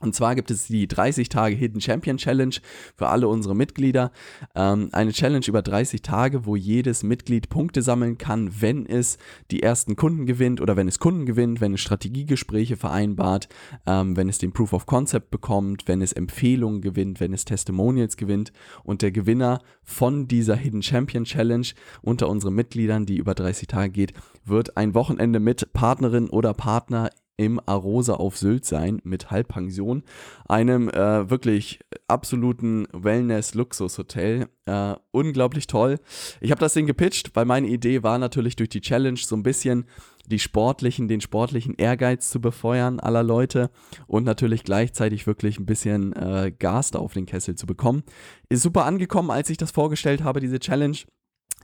Und 0.01 0.15
zwar 0.15 0.35
gibt 0.35 0.51
es 0.51 0.67
die 0.67 0.87
30 0.87 1.29
Tage 1.29 1.55
Hidden 1.57 1.81
Champion 1.81 2.19
Challenge 2.19 2.57
für 2.97 3.09
alle 3.09 3.29
unsere 3.29 3.57
Mitglieder. 3.57 4.11
Ähm, 4.55 4.91
eine 4.93 5.13
Challenge 5.13 5.45
über 5.47 5.63
30 5.63 6.03
Tage, 6.03 6.45
wo 6.45 6.55
jedes 6.55 7.03
Mitglied 7.03 7.49
Punkte 7.49 7.83
sammeln 7.83 8.19
kann, 8.19 8.61
wenn 8.61 8.85
es 8.85 9.19
die 9.51 9.63
ersten 9.63 9.97
Kunden 9.97 10.27
gewinnt 10.27 10.61
oder 10.61 10.77
wenn 10.77 10.89
es 10.89 10.99
Kunden 10.99 11.25
gewinnt, 11.25 11.61
wenn 11.61 11.75
es 11.75 11.81
Strategiegespräche 11.81 12.77
vereinbart, 12.77 13.49
ähm, 13.87 14.17
wenn 14.17 14.29
es 14.29 14.39
den 14.39 14.53
Proof 14.53 14.75
of 14.75 14.87
Concept 14.87 15.31
bekommt, 15.31 15.89
wenn 15.89 16.03
es 16.03 16.13
Empfehlungen 16.13 16.83
gewinnt, 16.83 17.21
wenn 17.21 17.33
es 17.33 17.45
Testimonials 17.47 18.17
gewinnt. 18.17 18.53
Und 18.85 19.01
der 19.03 19.13
Gewinner 19.13 19.61
von 19.83 20.29
dieser 20.29 20.57
Hidden 20.57 20.83
Champion 20.83 21.25
Challenge 21.25 21.69
unter 22.03 22.29
unseren 22.29 22.55
Mitgliedern, 22.55 23.07
die 23.07 23.17
über 23.17 23.35
30 23.35 23.69
Tage 23.69 23.91
geht, 23.91 24.13
wird 24.45 24.77
ein 24.77 24.95
Wochenende 24.95 25.41
mit 25.41 25.73
Partnerin 25.73 26.29
oder 26.29 26.53
Partner 26.53 27.11
im 27.37 27.61
Arosa 27.67 28.15
auf 28.15 28.37
Sylt 28.37 28.65
sein 28.65 29.01
mit 29.05 29.31
Halbpension, 29.31 30.03
einem 30.49 30.89
äh, 30.89 31.29
wirklich 31.29 31.81
absoluten 32.09 32.87
Wellness-Luxus-Hotel. 32.93 34.49
Äh, 34.65 34.95
unglaublich 35.11 35.67
toll. 35.67 35.99
Ich 36.41 36.51
habe 36.51 36.61
das 36.61 36.75
Ding 36.75 36.87
gepitcht, 36.87 37.31
weil 37.35 37.45
meine 37.45 37.69
Idee 37.69 38.03
war 38.03 38.19
natürlich 38.19 38.57
durch 38.57 38.71
die 38.71 38.81
Challenge 38.81 39.19
so 39.19 39.37
ein 39.37 39.43
bisschen 39.43 39.85
die 40.27 40.39
sportlichen, 40.39 41.09
den 41.09 41.21
sportlichen 41.21 41.75
Ehrgeiz 41.75 42.31
zu 42.31 42.41
befeuern 42.41 43.01
aller 43.01 43.23
Leute 43.23 43.71
und 44.07 44.25
natürlich 44.25 44.65
gleichzeitig 44.65 45.27
wirklich 45.27 45.59
ein 45.59 45.67
bisschen 45.67 46.13
äh, 46.15 46.53
Gas 46.59 46.91
da 46.91 46.99
auf 46.99 47.13
den 47.13 47.27
Kessel 47.27 47.55
zu 47.55 47.67
bekommen. 47.67 48.03
Ist 48.49 48.63
super 48.63 48.85
angekommen, 48.87 49.31
als 49.31 49.51
ich 49.51 49.57
das 49.57 49.71
vorgestellt 49.71 50.25
habe, 50.25 50.41
diese 50.41 50.59
Challenge. 50.59 50.97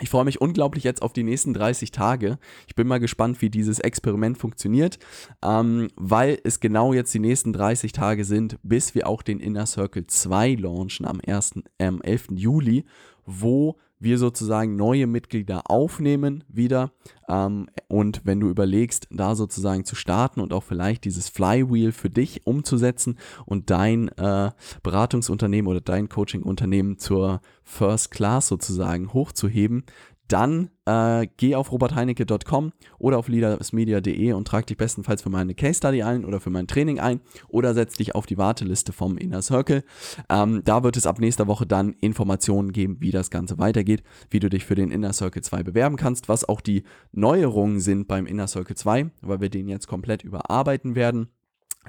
Ich 0.00 0.08
freue 0.08 0.24
mich 0.24 0.40
unglaublich 0.40 0.84
jetzt 0.84 1.02
auf 1.02 1.12
die 1.12 1.22
nächsten 1.22 1.52
30 1.52 1.90
Tage. 1.90 2.38
Ich 2.66 2.74
bin 2.74 2.88
mal 2.88 2.98
gespannt, 2.98 3.42
wie 3.42 3.50
dieses 3.50 3.78
Experiment 3.78 4.38
funktioniert, 4.38 4.98
ähm, 5.44 5.88
weil 5.96 6.38
es 6.44 6.60
genau 6.60 6.94
jetzt 6.94 7.12
die 7.12 7.18
nächsten 7.18 7.52
30 7.52 7.92
Tage 7.92 8.24
sind, 8.24 8.58
bis 8.62 8.94
wir 8.94 9.06
auch 9.06 9.22
den 9.22 9.38
Inner 9.38 9.66
Circle 9.66 10.06
2 10.06 10.54
launchen 10.54 11.06
am, 11.06 11.20
1., 11.24 11.62
äh, 11.78 11.86
am 11.86 12.00
11. 12.00 12.28
Juli, 12.32 12.86
wo 13.26 13.76
wir 14.02 14.18
sozusagen 14.18 14.76
neue 14.76 15.06
Mitglieder 15.06 15.70
aufnehmen 15.70 16.44
wieder. 16.48 16.92
Ähm, 17.28 17.68
und 17.88 18.22
wenn 18.24 18.40
du 18.40 18.48
überlegst, 18.48 19.06
da 19.10 19.34
sozusagen 19.34 19.84
zu 19.84 19.94
starten 19.94 20.40
und 20.40 20.52
auch 20.52 20.64
vielleicht 20.64 21.04
dieses 21.04 21.28
Flywheel 21.28 21.92
für 21.92 22.10
dich 22.10 22.46
umzusetzen 22.46 23.18
und 23.46 23.70
dein 23.70 24.08
äh, 24.18 24.50
Beratungsunternehmen 24.82 25.70
oder 25.70 25.80
dein 25.80 26.08
Coachingunternehmen 26.08 26.98
zur 26.98 27.40
First 27.64 28.10
Class 28.10 28.48
sozusagen 28.48 29.12
hochzuheben, 29.12 29.84
dann 30.32 30.70
äh, 30.86 31.26
geh 31.36 31.54
auf 31.54 31.70
robertheinecke.com 31.70 32.72
oder 32.98 33.18
auf 33.18 33.28
leadersmedia.de 33.28 34.32
und 34.32 34.48
trag 34.48 34.66
dich 34.66 34.76
bestenfalls 34.76 35.22
für 35.22 35.30
meine 35.30 35.54
Case 35.54 35.74
Study 35.74 36.02
ein 36.02 36.24
oder 36.24 36.40
für 36.40 36.50
mein 36.50 36.66
Training 36.66 37.00
ein 37.00 37.20
oder 37.48 37.74
setz 37.74 37.94
dich 37.94 38.14
auf 38.14 38.26
die 38.26 38.38
Warteliste 38.38 38.92
vom 38.92 39.18
Inner 39.18 39.42
Circle. 39.42 39.84
Ähm, 40.28 40.62
da 40.64 40.82
wird 40.82 40.96
es 40.96 41.06
ab 41.06 41.18
nächster 41.18 41.46
Woche 41.46 41.66
dann 41.66 41.94
Informationen 42.00 42.72
geben, 42.72 42.96
wie 43.00 43.10
das 43.10 43.30
Ganze 43.30 43.58
weitergeht, 43.58 44.02
wie 44.30 44.40
du 44.40 44.48
dich 44.48 44.64
für 44.64 44.74
den 44.74 44.90
Inner 44.90 45.12
Circle 45.12 45.42
2 45.42 45.62
bewerben 45.62 45.96
kannst, 45.96 46.28
was 46.28 46.48
auch 46.48 46.60
die 46.60 46.84
Neuerungen 47.12 47.80
sind 47.80 48.08
beim 48.08 48.26
Inner 48.26 48.48
Circle 48.48 48.76
2, 48.76 49.10
weil 49.20 49.40
wir 49.40 49.50
den 49.50 49.68
jetzt 49.68 49.86
komplett 49.86 50.24
überarbeiten 50.24 50.94
werden 50.94 51.28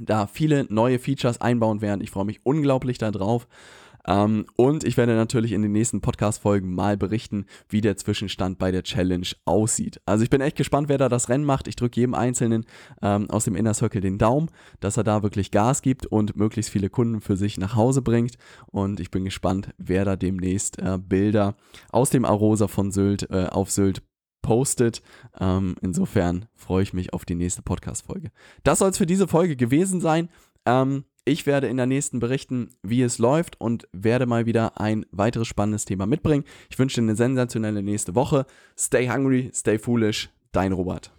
da 0.01 0.27
viele 0.27 0.65
neue 0.69 0.99
Features 0.99 1.39
einbauen 1.39 1.81
werden. 1.81 2.01
Ich 2.01 2.09
freue 2.09 2.25
mich 2.25 2.39
unglaublich 2.43 2.97
darauf. 2.97 3.47
Ähm, 4.07 4.45
und 4.55 4.83
ich 4.83 4.97
werde 4.97 5.15
natürlich 5.15 5.51
in 5.51 5.61
den 5.61 5.71
nächsten 5.71 6.01
Podcast-Folgen 6.01 6.73
mal 6.73 6.97
berichten, 6.97 7.45
wie 7.69 7.81
der 7.81 7.97
Zwischenstand 7.97 8.57
bei 8.57 8.71
der 8.71 8.83
Challenge 8.83 9.27
aussieht. 9.45 10.01
Also 10.05 10.23
ich 10.23 10.29
bin 10.29 10.41
echt 10.41 10.57
gespannt, 10.57 10.89
wer 10.89 10.97
da 10.97 11.09
das 11.09 11.29
Rennen 11.29 11.45
macht. 11.45 11.67
Ich 11.67 11.75
drücke 11.75 11.99
jedem 11.99 12.13
Einzelnen 12.13 12.65
ähm, 13.01 13.29
aus 13.29 13.45
dem 13.45 13.55
Inner 13.55 13.73
Circle 13.73 14.01
den 14.01 14.17
Daumen, 14.17 14.49
dass 14.79 14.97
er 14.97 15.03
da 15.03 15.23
wirklich 15.23 15.51
Gas 15.51 15.81
gibt 15.81 16.05
und 16.05 16.35
möglichst 16.35 16.71
viele 16.71 16.89
Kunden 16.89 17.21
für 17.21 17.37
sich 17.37 17.57
nach 17.57 17.75
Hause 17.75 18.01
bringt. 18.01 18.35
Und 18.67 18.99
ich 18.99 19.11
bin 19.11 19.25
gespannt, 19.25 19.69
wer 19.77 20.05
da 20.05 20.15
demnächst 20.15 20.79
äh, 20.79 20.97
Bilder 20.97 21.55
aus 21.91 22.09
dem 22.09 22.25
Arosa 22.25 22.67
von 22.67 22.91
Sylt 22.91 23.29
äh, 23.29 23.47
auf 23.47 23.71
Sylt 23.71 24.01
postet. 24.41 25.01
Ähm, 25.39 25.75
insofern 25.81 26.45
freue 26.55 26.83
ich 26.83 26.93
mich 26.93 27.13
auf 27.13 27.25
die 27.25 27.35
nächste 27.35 27.63
Podcast-Folge. 27.63 28.29
Das 28.63 28.79
soll 28.79 28.91
es 28.91 28.97
für 28.97 29.07
diese 29.07 29.27
Folge 29.27 29.55
gewesen 29.55 30.01
sein. 30.01 30.29
Ähm, 30.65 31.05
ich 31.25 31.45
werde 31.45 31.67
in 31.67 31.77
der 31.77 31.85
nächsten 31.85 32.19
berichten, 32.19 32.69
wie 32.81 33.01
es 33.01 33.17
läuft 33.17 33.59
und 33.59 33.87
werde 33.93 34.25
mal 34.25 34.45
wieder 34.45 34.79
ein 34.79 35.05
weiteres 35.11 35.47
spannendes 35.47 35.85
Thema 35.85 36.05
mitbringen. 36.05 36.43
Ich 36.69 36.77
wünsche 36.77 36.95
dir 36.95 37.07
eine 37.07 37.15
sensationelle 37.15 37.81
nächste 37.81 38.15
Woche. 38.15 38.45
Stay 38.77 39.09
hungry, 39.09 39.49
stay 39.53 39.77
foolish. 39.77 40.29
Dein 40.51 40.73
Robert. 40.73 41.11